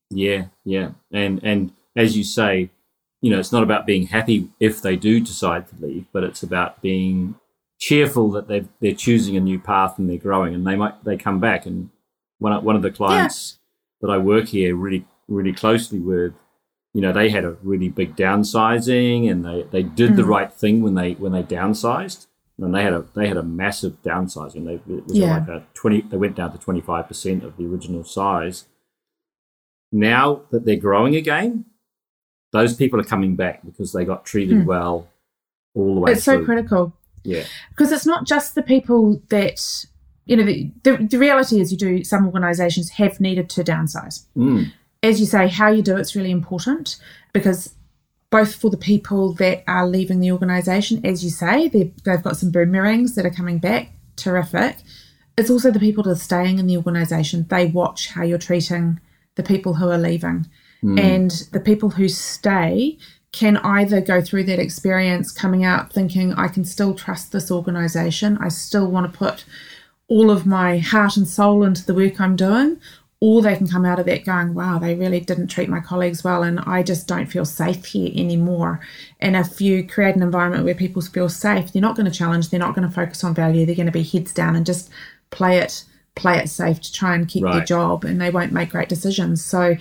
Yeah, 0.10 0.46
yeah. 0.64 0.92
And, 1.12 1.44
and 1.44 1.74
as 1.94 2.16
you 2.16 2.24
say, 2.24 2.70
you 3.22 3.30
know, 3.30 3.38
it's 3.38 3.52
not 3.52 3.64
about 3.64 3.86
being 3.86 4.08
happy 4.08 4.50
if 4.62 4.82
they 4.82 4.96
do 4.96 5.20
decide 5.20 5.68
to 5.68 5.76
leave, 5.86 6.06
but 6.14 6.24
it's 6.24 6.42
about 6.42 6.82
being 6.82 7.36
cheerful 7.80 8.32
that 8.32 8.48
they 8.48 8.64
they're 8.80 8.94
choosing 8.94 9.36
a 9.36 9.42
new 9.42 9.60
path 9.60 10.00
and 10.00 10.10
they're 10.10 10.18
growing, 10.18 10.56
and 10.56 10.66
they 10.66 10.78
might 10.78 11.04
they 11.04 11.18
come 11.18 11.42
back. 11.42 11.66
And 11.66 11.90
one 12.40 12.64
one 12.64 12.78
of 12.78 12.82
the 12.82 12.92
clients 12.92 13.58
yeah. 14.02 14.08
that 14.08 14.14
I 14.14 14.18
work 14.20 14.48
here 14.48 14.74
really 14.74 15.06
really 15.28 15.52
closely 15.52 16.00
with, 16.00 16.34
you 16.94 17.02
know, 17.02 17.12
they 17.12 17.30
had 17.30 17.44
a 17.44 17.58
really 17.62 17.90
big 17.90 18.16
downsizing, 18.16 19.30
and 19.30 19.44
they 19.44 19.64
they 19.64 19.84
did 19.84 20.12
mm. 20.12 20.16
the 20.16 20.26
right 20.26 20.54
thing 20.54 20.82
when 20.82 20.94
they 20.94 21.14
when 21.14 21.34
they 21.34 21.44
downsized. 21.44 22.28
And 22.60 22.74
they 22.74 22.84
had 22.84 22.94
a 22.94 23.06
they 23.16 23.28
had 23.28 23.38
a 23.38 23.44
massive 23.44 24.02
downsizing. 24.02 24.66
They 24.66 24.94
it 24.94 25.06
was 25.06 25.16
yeah. 25.16 25.38
like 25.38 25.48
a 25.48 25.64
twenty. 25.74 26.02
They 26.02 26.18
went 26.18 26.36
down 26.36 26.52
to 26.54 26.58
twenty 26.58 26.82
five 26.82 27.08
percent 27.08 27.44
of 27.44 27.56
the 27.58 27.66
original 27.66 28.04
size. 28.04 28.66
Now 29.92 30.42
that 30.50 30.66
they're 30.66 30.76
growing 30.76 31.16
again, 31.16 31.66
those 32.52 32.76
people 32.76 33.00
are 33.00 33.04
coming 33.04 33.36
back 33.36 33.64
because 33.66 33.94
they 33.94 34.06
got 34.06 34.26
treated 34.26 34.62
hmm. 34.62 34.66
well 34.66 35.08
all 35.76 35.96
the 35.96 36.02
way 36.02 36.12
it's 36.12 36.24
through. 36.24 36.40
so 36.40 36.46
critical 36.46 36.94
yeah 37.24 37.44
because 37.70 37.92
it's 37.92 38.06
not 38.06 38.26
just 38.26 38.56
the 38.56 38.64
people 38.64 39.22
that 39.30 39.86
you 40.26 40.36
know 40.36 40.44
the, 40.44 40.72
the, 40.84 40.98
the, 40.98 41.20
reality 41.20 41.60
is 41.60 41.72
you 41.72 41.78
do 41.78 42.04
some 42.04 42.26
organizations 42.26 42.90
have 42.92 43.20
needed 43.20 43.50
to 43.50 43.64
downsize 43.64 44.26
mm. 44.36 44.72
as 45.04 45.20
you 45.20 45.26
say 45.26 45.48
how 45.48 45.70
you 45.70 45.82
do 45.82 45.96
it's 45.98 46.16
really 46.16 46.32
important 46.32 46.98
because 47.34 47.74
both 48.30 48.56
for 48.56 48.70
the 48.70 48.78
people 48.78 49.34
that 49.36 49.64
are 49.68 49.88
leaving 49.88 50.20
the 50.20 50.32
organization 50.32 51.06
as 51.06 51.24
you 51.24 51.30
say 51.30 51.68
they've 51.68 52.24
got 52.24 52.38
some 52.38 52.52
boomerangs 52.52 53.16
that 53.16 53.26
are 53.26 53.32
coming 53.32 53.58
back. 53.58 53.92
Terrific. 54.16 54.78
It's 55.38 55.50
also 55.50 55.72
the 55.72 55.80
people 55.80 56.04
that 56.04 56.12
are 56.12 56.16
staying 56.16 56.60
in 56.60 56.68
the 56.68 56.78
organization 56.78 57.46
they 57.50 57.68
watch 57.68 58.10
how 58.10 58.24
you're 58.24 58.38
treating 58.38 59.00
the 59.36 59.44
people 59.44 59.76
who 59.76 59.90
are 59.90 59.98
leaving. 59.98 60.48
Mm. 60.84 61.00
And 61.00 61.32
the 61.52 61.60
people 61.60 61.90
who 61.90 62.08
stay 62.08 62.98
can 63.32 63.58
either 63.58 64.02
go 64.02 64.22
through 64.22 64.44
that 64.46 64.60
experience 64.60 65.32
coming 65.32 65.64
out 65.64 65.94
thinking, 65.94 66.34
I 66.34 66.48
can 66.48 66.66
still 66.66 66.94
trust 66.94 67.32
this 67.32 67.52
organization, 67.52 68.38
I 68.40 68.50
still 68.50 68.90
want 68.90 69.12
to 69.12 69.18
put 69.18 69.46
all 70.08 70.32
of 70.32 70.46
my 70.46 70.78
heart 70.78 71.18
and 71.18 71.28
soul 71.28 71.64
into 71.64 71.86
the 71.86 71.94
work 71.94 72.20
I'm 72.20 72.36
doing, 72.36 72.80
or 73.20 73.42
they 73.42 73.56
can 73.56 73.68
come 73.68 73.86
out 73.86 74.00
of 74.00 74.06
that 74.06 74.26
going, 74.26 74.54
wow, 74.54 74.78
they 74.78 74.94
really 74.94 75.20
didn't 75.20 75.48
treat 75.48 75.70
my 75.70 75.80
colleagues 75.80 76.24
well, 76.24 76.44
and 76.44 76.60
I 76.62 76.84
just 76.84 77.08
don't 77.08 77.26
feel 77.26 77.46
safe 77.46 77.86
here 77.86 78.12
anymore. 78.16 78.80
And 79.20 79.36
if 79.36 79.60
you 79.60 79.88
create 79.88 80.16
an 80.16 80.22
environment 80.22 80.66
where 80.66 80.76
people 80.76 81.02
feel 81.02 81.30
safe, 81.30 81.74
they're 81.74 81.82
not 81.82 81.96
going 81.96 82.10
to 82.10 82.18
challenge, 82.18 82.50
they're 82.50 82.60
not 82.60 82.76
going 82.76 82.88
to 82.88 82.94
focus 82.94 83.24
on 83.24 83.34
value, 83.34 83.66
they're 83.66 83.76
going 83.76 83.88
to 83.88 83.92
be 83.92 84.04
heads 84.04 84.34
down 84.34 84.56
and 84.56 84.66
just 84.66 84.90
play 85.30 85.58
it 85.58 85.84
play 86.16 86.40
it 86.40 86.50
safe 86.50 86.82
to 86.82 86.92
try 86.92 87.14
and 87.14 87.28
keep 87.28 87.44
right. 87.44 87.54
their 87.54 87.64
job 87.64 88.04
and 88.04 88.20
they 88.20 88.32
won't 88.32 88.52
make 88.52 88.72
great 88.72 88.90
decisions 88.90 89.46
so 89.46 89.76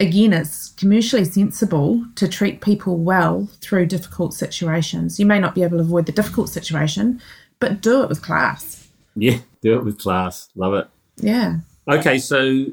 again, 0.00 0.32
it's 0.32 0.70
commercially 0.70 1.24
sensible 1.24 2.04
to 2.16 2.28
treat 2.28 2.60
people 2.60 2.96
well 2.98 3.48
through 3.60 3.86
difficult 3.86 4.34
situations. 4.34 5.18
You 5.18 5.26
may 5.26 5.40
not 5.40 5.54
be 5.54 5.62
able 5.62 5.78
to 5.78 5.84
avoid 5.84 6.06
the 6.06 6.12
difficult 6.12 6.48
situation, 6.48 7.20
but 7.60 7.80
do 7.80 8.02
it 8.02 8.08
with 8.08 8.22
class. 8.22 8.88
Yeah, 9.16 9.38
do 9.62 9.78
it 9.78 9.84
with 9.84 9.98
class. 9.98 10.48
Love 10.54 10.74
it. 10.74 10.88
Yeah. 11.16 11.58
Okay, 11.88 12.18
so 12.18 12.66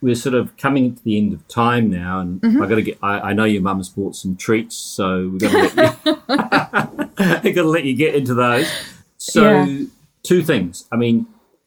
we're 0.00 0.14
sort 0.14 0.34
of 0.34 0.56
coming 0.56 0.94
to 0.94 1.04
the 1.04 1.18
end 1.18 1.32
of 1.32 1.46
time 1.48 1.90
now, 1.90 2.20
and 2.20 2.40
mm-hmm. 2.40 2.62
I 2.62 2.66
got 2.66 2.76
to 2.76 2.82
get. 2.82 2.98
I, 3.02 3.20
I, 3.20 3.32
know 3.32 3.44
your 3.44 3.62
mum's 3.62 3.88
bought 3.88 4.16
some 4.16 4.36
treats, 4.36 4.76
so 4.76 5.30
we're 5.32 5.38
going 5.38 5.70
to 5.70 5.76
let 5.76 5.98
you. 6.06 7.52
Got 7.52 7.62
to 7.62 7.68
let 7.68 7.84
you 7.84 7.94
get 7.94 8.14
into 8.14 8.32
those. 8.32 8.70
So, 9.18 9.64
yeah. 9.64 9.86
two 10.22 10.42
things. 10.42 10.86
I 10.90 10.96
mean, 10.96 11.26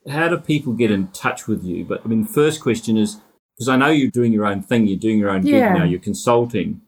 how 0.09 0.27
do 0.29 0.37
people 0.37 0.73
get 0.73 0.89
in 0.89 1.09
touch 1.09 1.47
with 1.47 1.63
you? 1.63 1.85
But 1.85 2.01
I 2.03 2.07
mean, 2.07 2.23
the 2.23 2.29
first 2.29 2.61
question 2.61 2.97
is 2.97 3.17
because 3.55 3.69
I 3.69 3.75
know 3.75 3.89
you're 3.89 4.09
doing 4.09 4.33
your 4.33 4.45
own 4.45 4.63
thing, 4.63 4.87
you're 4.87 4.97
doing 4.97 5.19
your 5.19 5.29
own 5.29 5.45
yeah. 5.45 5.69
gig 5.69 5.79
now, 5.79 5.85
you're 5.85 5.99
consulting. 5.99 6.81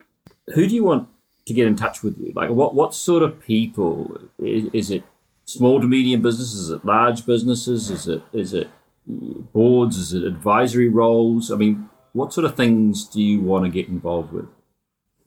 Who 0.53 0.67
do 0.67 0.73
you 0.73 0.83
want 0.83 1.07
to 1.45 1.53
get 1.53 1.67
in 1.67 1.75
touch 1.75 2.01
with 2.01 2.17
you? 2.17 2.31
Like, 2.35 2.49
what 2.49 2.73
what 2.73 2.95
sort 2.95 3.21
of 3.21 3.39
people 3.39 4.19
is, 4.39 4.69
is 4.73 4.91
it? 4.91 5.03
Small 5.47 5.79
to 5.79 5.85
medium 5.85 6.23
businesses? 6.23 6.61
Is 6.61 6.69
it 6.71 6.85
large 6.85 7.23
businesses? 7.25 7.91
Is 7.91 8.07
it 8.07 8.23
is 8.33 8.53
it 8.53 8.67
boards? 9.07 9.97
Is 9.97 10.13
it 10.13 10.23
advisory 10.23 10.89
roles? 10.89 11.51
I 11.51 11.55
mean, 11.55 11.89
what 12.13 12.33
sort 12.33 12.45
of 12.45 12.55
things 12.55 13.05
do 13.05 13.21
you 13.21 13.41
want 13.41 13.65
to 13.65 13.71
get 13.71 13.87
involved 13.87 14.31
with? 14.31 14.47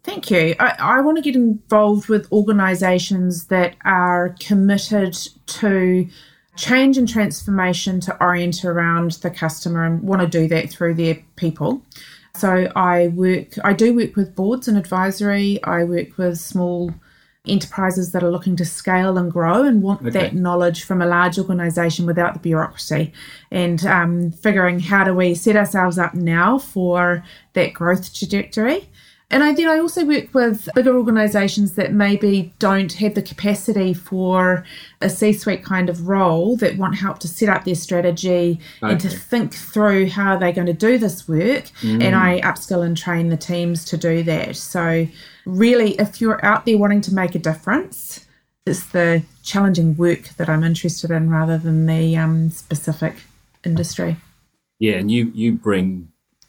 Thank 0.03 0.31
you. 0.31 0.55
I, 0.59 0.75
I 0.79 1.01
want 1.01 1.17
to 1.19 1.23
get 1.23 1.37
involved 1.37 2.09
with 2.09 2.33
organisations 2.33 3.49
that 3.49 3.77
are 3.85 4.35
committed 4.41 5.19
to 5.47 6.09
change 6.57 6.97
and 6.97 7.09
transformation 7.09 8.01
to 8.01 8.17
orient 8.23 8.65
around 8.65 9.13
the 9.13 9.31
customer 9.31 9.85
and 9.85 10.03
want 10.03 10.23
to 10.23 10.29
do 10.29 10.49
that 10.49 10.71
through 10.71 10.95
their 10.95 11.23
people. 11.37 11.83
So 12.35 12.71
I 12.75 13.09
work 13.09 13.55
I 13.65 13.73
do 13.73 13.95
work 13.95 14.17
with 14.17 14.35
boards 14.35 14.69
and 14.69 14.79
advisory. 14.79 15.63
I 15.65 15.85
work 15.85 16.17
with 16.19 16.39
small 16.39 16.95
enterprises 17.49 18.13
that 18.13 18.23
are 18.23 18.31
looking 18.31 18.57
to 18.57 18.65
scale 18.65 19.19
and 19.19 19.33
grow 19.33 19.63
and 19.65 19.83
want 19.83 20.01
Okay. 20.03 20.11
that 20.11 20.35
knowledge 20.35 20.85
from 20.85 21.01
a 21.03 21.07
large 21.07 21.39
organization 21.39 22.07
without 22.07 22.35
the 22.35 22.41
bureaucracy 22.41 23.13
and 23.51 23.85
um, 23.87 24.31
figuring 24.31 24.81
how 24.81 25.05
do 25.05 25.15
we 25.15 25.35
set 25.35 25.57
ourselves 25.57 25.99
up 25.99 26.15
now 26.15 26.59
for 26.59 27.25
that 27.55 27.73
growth 27.73 28.15
trajectory. 28.15 28.89
And 29.31 29.45
I, 29.45 29.53
then 29.53 29.69
I 29.69 29.79
also 29.79 30.07
work 30.07 30.33
with 30.33 30.71
bigger 30.75 30.97
organizations 30.97 31.75
that 31.75 31.93
maybe 31.93 32.55
don't 32.59 32.91
have 32.95 33.15
the 33.15 33.21
capacity 33.21 33.93
for 33.93 34.65
a 35.03 35.11
C 35.11 35.35
suite 35.35 35.63
kind 35.63 35.91
of 35.91 36.09
role 36.09 36.57
that 36.57 36.79
want 36.79 36.97
help 36.97 37.19
to 37.21 37.29
set 37.29 37.51
up 37.51 37.65
their 37.65 37.75
strategy 37.75 38.59
and 38.81 38.99
to 39.01 39.11
think 39.11 39.53
through 39.55 40.09
how 40.09 40.39
they're 40.39 40.53
going 40.53 40.67
to 40.67 40.73
do 40.73 40.97
this 40.97 41.29
work. 41.29 41.65
And 42.03 42.17
I 42.17 42.41
upskill 42.41 42.85
and 42.85 42.97
train 42.97 43.29
the 43.29 43.37
teams 43.37 43.85
to 43.87 43.99
do 43.99 44.23
that. 44.23 44.57
So, 44.57 45.07
really, 45.45 45.93
if 45.99 46.23
you're 46.23 46.43
out 46.45 46.65
there 46.65 46.79
wanting 46.79 47.03
to 47.03 47.15
make 47.15 47.35
a 47.35 47.39
difference, 47.39 48.27
it's 48.65 48.87
the 48.87 49.23
challenging 49.43 49.95
work 49.97 50.29
that 50.37 50.49
I'm 50.49 50.65
interested 50.65 51.11
in 51.11 51.29
rather 51.29 51.59
than 51.59 51.85
the 51.85 52.17
um, 52.17 52.49
specific 52.49 53.17
industry. 53.63 54.17
Yeah, 54.79 54.95
and 54.95 55.11
you 55.11 55.33
you 55.35 55.53
bring 55.53 56.09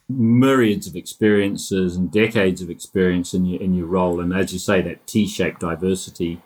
myriads 0.09 0.87
of 0.87 0.95
experiences 0.95 1.95
and 1.95 2.11
decades 2.11 2.61
of 2.61 2.69
experience 2.69 3.33
in 3.33 3.45
your 3.45 3.61
in 3.61 3.73
your 3.75 3.85
role, 3.87 4.19
and 4.19 4.33
as 4.33 4.51
you 4.51 4.59
say, 4.59 4.81
that 4.81 5.05
T-shaped 5.07 5.59
diversity. 5.59 6.41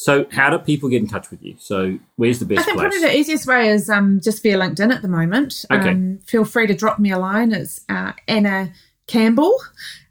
So, 0.00 0.26
how 0.30 0.48
do 0.50 0.58
people 0.58 0.88
get 0.88 1.02
in 1.02 1.08
touch 1.08 1.30
with 1.30 1.42
you? 1.42 1.56
So, 1.58 1.98
where's 2.16 2.38
the 2.38 2.44
best? 2.44 2.60
I 2.60 2.64
think 2.64 2.78
place? 2.78 2.88
probably 2.92 3.08
the 3.08 3.16
easiest 3.18 3.46
way 3.46 3.68
is 3.68 3.90
um, 3.90 4.20
just 4.20 4.42
via 4.42 4.56
LinkedIn 4.58 4.94
at 4.94 5.02
the 5.02 5.08
moment. 5.08 5.64
Okay. 5.70 5.90
Um, 5.90 6.18
feel 6.24 6.44
free 6.44 6.66
to 6.68 6.74
drop 6.74 6.98
me 7.00 7.10
a 7.10 7.18
line. 7.18 7.52
It's 7.52 7.84
uh, 7.88 8.12
Anna 8.28 8.72
Campbell, 9.08 9.56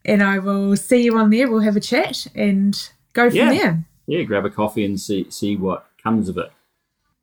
and 0.03 0.21
I 0.23 0.39
will 0.39 0.75
see 0.75 1.03
you 1.03 1.17
on 1.17 1.29
there. 1.29 1.49
We'll 1.49 1.61
have 1.61 1.77
a 1.77 1.81
chat 1.81 2.27
and 2.35 2.73
go 3.13 3.29
from 3.29 3.37
Yeah. 3.37 3.51
there. 3.53 3.85
yeah, 4.07 4.23
grab 4.23 4.45
a 4.45 4.49
coffee 4.49 4.83
and 4.85 4.99
see 4.99 5.27
see 5.29 5.55
what 5.55 5.85
comes 6.03 6.27
of 6.29 6.37
it. 6.37 6.51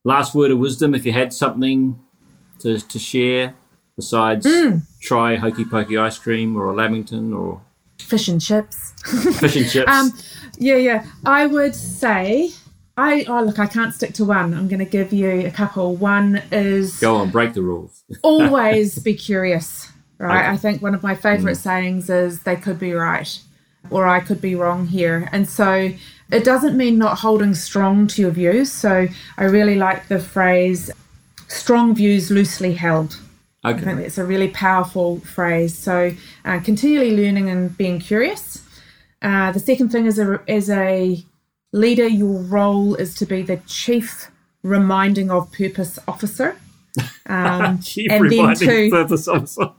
Last 0.05 0.35
word 0.35 0.51
of 0.51 0.59
wisdom: 0.59 0.95
if 0.95 1.05
you 1.05 1.13
had 1.13 1.33
something 1.35 1.99
to 2.61 2.79
to 2.79 2.99
share 2.99 3.55
besides 3.97 4.47
Hmm. 4.47 4.79
try 5.01 5.37
hokey 5.37 5.65
pokey 5.65 5.97
ice 5.99 6.19
cream 6.19 6.57
or 6.57 6.71
a 6.71 6.75
Lamington 6.75 7.33
or 7.33 7.61
Fish 7.99 8.29
and 8.29 8.41
chips. 8.41 8.93
fish 9.41 9.57
and 9.57 9.69
chips. 9.69 9.91
Um, 9.91 10.13
yeah, 10.59 10.77
yeah. 10.77 11.07
I 11.25 11.47
would 11.47 11.75
say, 11.75 12.51
I 12.97 13.25
oh 13.29 13.43
look, 13.43 13.59
I 13.59 13.67
can't 13.67 13.95
stick 13.95 14.13
to 14.15 14.25
one. 14.25 14.53
I'm 14.53 14.69
going 14.69 14.81
to 14.81 14.85
give 14.85 15.13
you 15.13 15.47
a 15.47 15.51
couple. 15.51 15.97
One 15.97 16.43
is 16.53 16.99
Go 17.01 17.17
on, 17.17 17.31
break 17.31 17.55
the 17.55 17.63
rules. 17.63 18.03
always 18.23 18.99
be 18.99 19.15
curious, 19.15 19.91
right? 20.19 20.41
Okay. 20.41 20.49
I 20.51 20.57
think 20.57 20.83
one 20.83 20.95
of 20.95 21.03
my 21.03 21.15
favorite 21.15 21.57
sayings 21.57 22.11
is 22.11 22.43
they 22.43 22.57
could 22.57 22.79
be 22.79 22.93
right 22.93 23.41
or 23.91 24.07
I 24.07 24.21
could 24.21 24.41
be 24.41 24.55
wrong 24.55 24.87
here. 24.87 25.29
And 25.33 25.49
so 25.49 25.91
it 26.31 26.45
doesn't 26.45 26.77
mean 26.77 26.99
not 26.99 27.19
holding 27.19 27.55
strong 27.55 28.07
to 28.09 28.23
your 28.23 28.31
views. 28.31 28.73
So 28.73 29.07
I 29.39 29.45
really 29.45 29.77
like 29.77 30.09
the 30.09 30.19
phrase 30.19 30.91
strong 31.49 31.95
views 31.95 32.31
loosely 32.31 32.75
held. 32.75 33.19
I 33.65 33.71
Okay. 33.73 33.81
think 33.85 33.99
that's 34.01 34.19
a 34.19 34.25
really 34.25 34.49
powerful 34.49 35.21
phrase. 35.21 35.77
So, 35.77 36.13
uh, 36.45 36.61
continually 36.61 37.17
learning 37.17 37.49
and 37.49 37.77
being 37.77 37.99
curious. 37.99 38.63
Uh, 39.23 39.53
the 39.53 39.59
second 39.61 39.89
thing 39.91 40.05
is 40.07 40.19
a, 40.19 40.39
as 40.49 40.69
a 40.69 41.25
leader, 41.73 42.07
your 42.07 42.43
role 42.43 42.95
is 42.95 43.15
to 43.17 43.27
be 43.27 43.43
the 43.43 43.57
chief 43.67 44.31
reminding 44.63 45.31
of 45.31 45.51
purpose 45.53 45.99
officer. 46.07 46.57
Um, 47.27 47.79
Chief 47.81 48.11
and 48.13 48.31
then 48.31 48.55
to- 48.55 48.91
purpose 48.91 49.27
officer. 49.27 49.71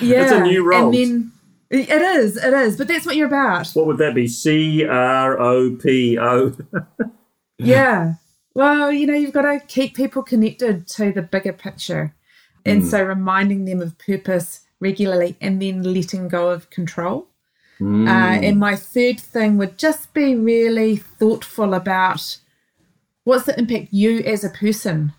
yeah, 0.00 0.22
it's 0.22 0.32
a 0.32 0.40
new 0.40 0.64
role. 0.66 0.86
And 0.86 0.94
then 0.94 1.32
it 1.68 1.90
is, 2.02 2.36
it 2.38 2.54
is, 2.54 2.76
but 2.78 2.88
that's 2.88 3.04
what 3.06 3.16
you're 3.16 3.26
about. 3.28 3.68
What 3.72 3.86
would 3.86 3.98
that 3.98 4.14
be? 4.14 4.26
C 4.26 4.84
R 4.86 5.38
O 5.38 5.76
P 5.76 6.18
O. 6.18 6.56
Yeah. 7.58 8.14
Well, 8.54 8.90
you 8.90 9.06
know, 9.06 9.14
you've 9.14 9.32
got 9.34 9.42
to 9.42 9.60
keep 9.66 9.94
people 9.94 10.22
connected 10.22 10.88
to 10.88 11.12
the 11.12 11.22
bigger 11.22 11.52
picture. 11.52 12.14
And 12.64 12.82
mm. 12.82 12.90
so 12.90 13.02
reminding 13.02 13.64
them 13.64 13.80
of 13.80 13.98
purpose 13.98 14.60
regularly 14.80 15.36
and 15.40 15.60
then 15.60 15.82
letting 15.82 16.28
go 16.28 16.50
of 16.50 16.70
control. 16.70 17.26
Uh, 17.80 17.84
mm. 17.84 18.08
and 18.08 18.58
my 18.58 18.76
third 18.76 19.18
thing 19.18 19.56
would 19.56 19.78
just 19.78 20.12
be 20.12 20.34
really 20.34 20.96
thoughtful 20.96 21.72
about 21.72 22.36
what's 23.24 23.46
the 23.46 23.58
impact 23.58 23.88
you 23.90 24.18
as 24.20 24.44
a 24.44 24.50
person, 24.50 25.14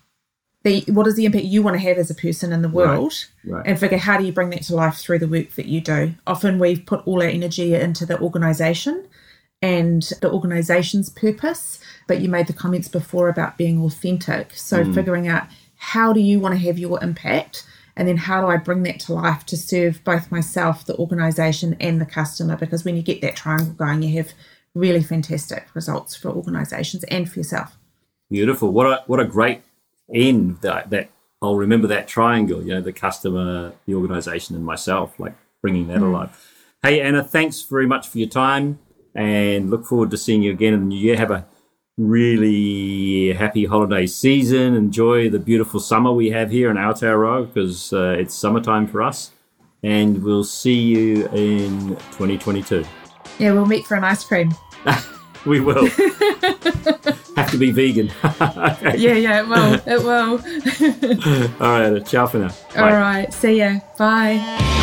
the, 0.62 0.84
what 0.86 1.08
is 1.08 1.16
the 1.16 1.24
impact 1.24 1.44
you 1.44 1.60
want 1.60 1.74
to 1.74 1.80
have 1.80 1.98
as 1.98 2.08
a 2.08 2.14
person 2.14 2.52
in 2.52 2.62
the 2.62 2.68
world, 2.68 3.14
Right. 3.44 3.66
and 3.66 3.80
figure 3.80 3.98
how 3.98 4.16
do 4.16 4.24
you 4.24 4.32
bring 4.32 4.50
that 4.50 4.62
to 4.64 4.76
life 4.76 4.94
through 4.94 5.18
the 5.18 5.26
work 5.26 5.50
that 5.56 5.66
you 5.66 5.80
do. 5.80 6.14
Often 6.24 6.60
we've 6.60 6.86
put 6.86 7.04
all 7.04 7.20
our 7.20 7.28
energy 7.28 7.74
into 7.74 8.06
the 8.06 8.20
organisation 8.20 9.08
and 9.60 10.02
the 10.20 10.30
organization's 10.30 11.08
purpose. 11.10 11.80
But 12.06 12.20
you 12.20 12.28
made 12.28 12.46
the 12.46 12.52
comments 12.52 12.88
before 12.88 13.28
about 13.28 13.56
being 13.56 13.80
authentic. 13.82 14.52
So 14.54 14.84
mm. 14.84 14.94
figuring 14.94 15.28
out 15.28 15.44
how 15.82 16.12
do 16.12 16.20
you 16.20 16.38
want 16.38 16.54
to 16.54 16.60
have 16.60 16.78
your 16.78 17.02
impact? 17.02 17.66
And 17.96 18.06
then 18.06 18.16
how 18.16 18.40
do 18.40 18.46
I 18.46 18.56
bring 18.56 18.84
that 18.84 19.00
to 19.00 19.14
life 19.14 19.44
to 19.46 19.56
serve 19.56 20.02
both 20.04 20.30
myself, 20.30 20.86
the 20.86 20.96
organization, 20.96 21.76
and 21.80 22.00
the 22.00 22.06
customer? 22.06 22.56
Because 22.56 22.84
when 22.84 22.96
you 22.96 23.02
get 23.02 23.20
that 23.20 23.34
triangle 23.34 23.74
going, 23.74 24.00
you 24.04 24.16
have 24.18 24.32
really 24.76 25.02
fantastic 25.02 25.66
results 25.74 26.14
for 26.14 26.28
organizations 26.28 27.02
and 27.04 27.28
for 27.28 27.40
yourself. 27.40 27.76
Beautiful. 28.30 28.72
What 28.72 28.86
a 28.86 29.02
what 29.08 29.18
a 29.18 29.24
great 29.24 29.62
end 30.14 30.60
that 30.60 30.90
that 30.90 31.10
I'll 31.42 31.56
remember 31.56 31.88
that 31.88 32.06
triangle. 32.06 32.62
You 32.62 32.74
know, 32.74 32.80
the 32.80 32.92
customer, 32.92 33.72
the 33.84 33.94
organisation, 33.94 34.54
and 34.54 34.64
myself. 34.64 35.18
Like 35.18 35.34
bringing 35.60 35.88
that 35.88 35.98
mm. 35.98 36.08
alive. 36.08 36.30
Hey 36.80 37.00
Anna, 37.00 37.24
thanks 37.24 37.60
very 37.62 37.88
much 37.88 38.08
for 38.08 38.18
your 38.18 38.28
time, 38.28 38.78
and 39.16 39.68
look 39.68 39.84
forward 39.84 40.12
to 40.12 40.16
seeing 40.16 40.42
you 40.42 40.52
again 40.52 40.74
in 40.74 40.80
the 40.80 40.86
new 40.86 40.98
year. 40.98 41.16
Have 41.16 41.32
a 41.32 41.46
really 41.98 43.32
happy 43.32 43.64
holiday 43.64 44.06
season. 44.06 44.74
Enjoy 44.74 45.28
the 45.28 45.38
beautiful 45.38 45.80
summer 45.80 46.12
we 46.12 46.30
have 46.30 46.50
here 46.50 46.70
in 46.70 46.76
Aotearoa 46.76 47.52
because 47.52 47.92
uh, 47.92 48.16
it's 48.18 48.34
summertime 48.34 48.86
for 48.86 49.02
us. 49.02 49.30
And 49.82 50.22
we'll 50.22 50.44
see 50.44 50.80
you 50.80 51.26
in 51.28 51.96
2022. 52.12 52.84
Yeah, 53.38 53.52
we'll 53.52 53.66
meet 53.66 53.84
for 53.84 53.96
an 53.96 54.04
ice 54.04 54.24
cream. 54.24 54.54
We 55.46 55.58
will. 55.60 55.86
have 57.36 57.50
to 57.50 57.58
be 57.58 57.72
vegan. 57.72 58.12
okay. 58.24 58.96
Yeah, 58.96 59.14
yeah, 59.14 59.40
it 59.40 59.48
will. 59.48 59.74
It 59.86 60.02
will. 60.04 61.60
All 61.60 61.92
right. 61.92 62.06
Ciao 62.06 62.26
for 62.26 62.38
now. 62.38 62.54
All 62.76 62.92
right. 62.92 63.32
See 63.34 63.58
ya. 63.58 63.80
Bye. 63.98 64.78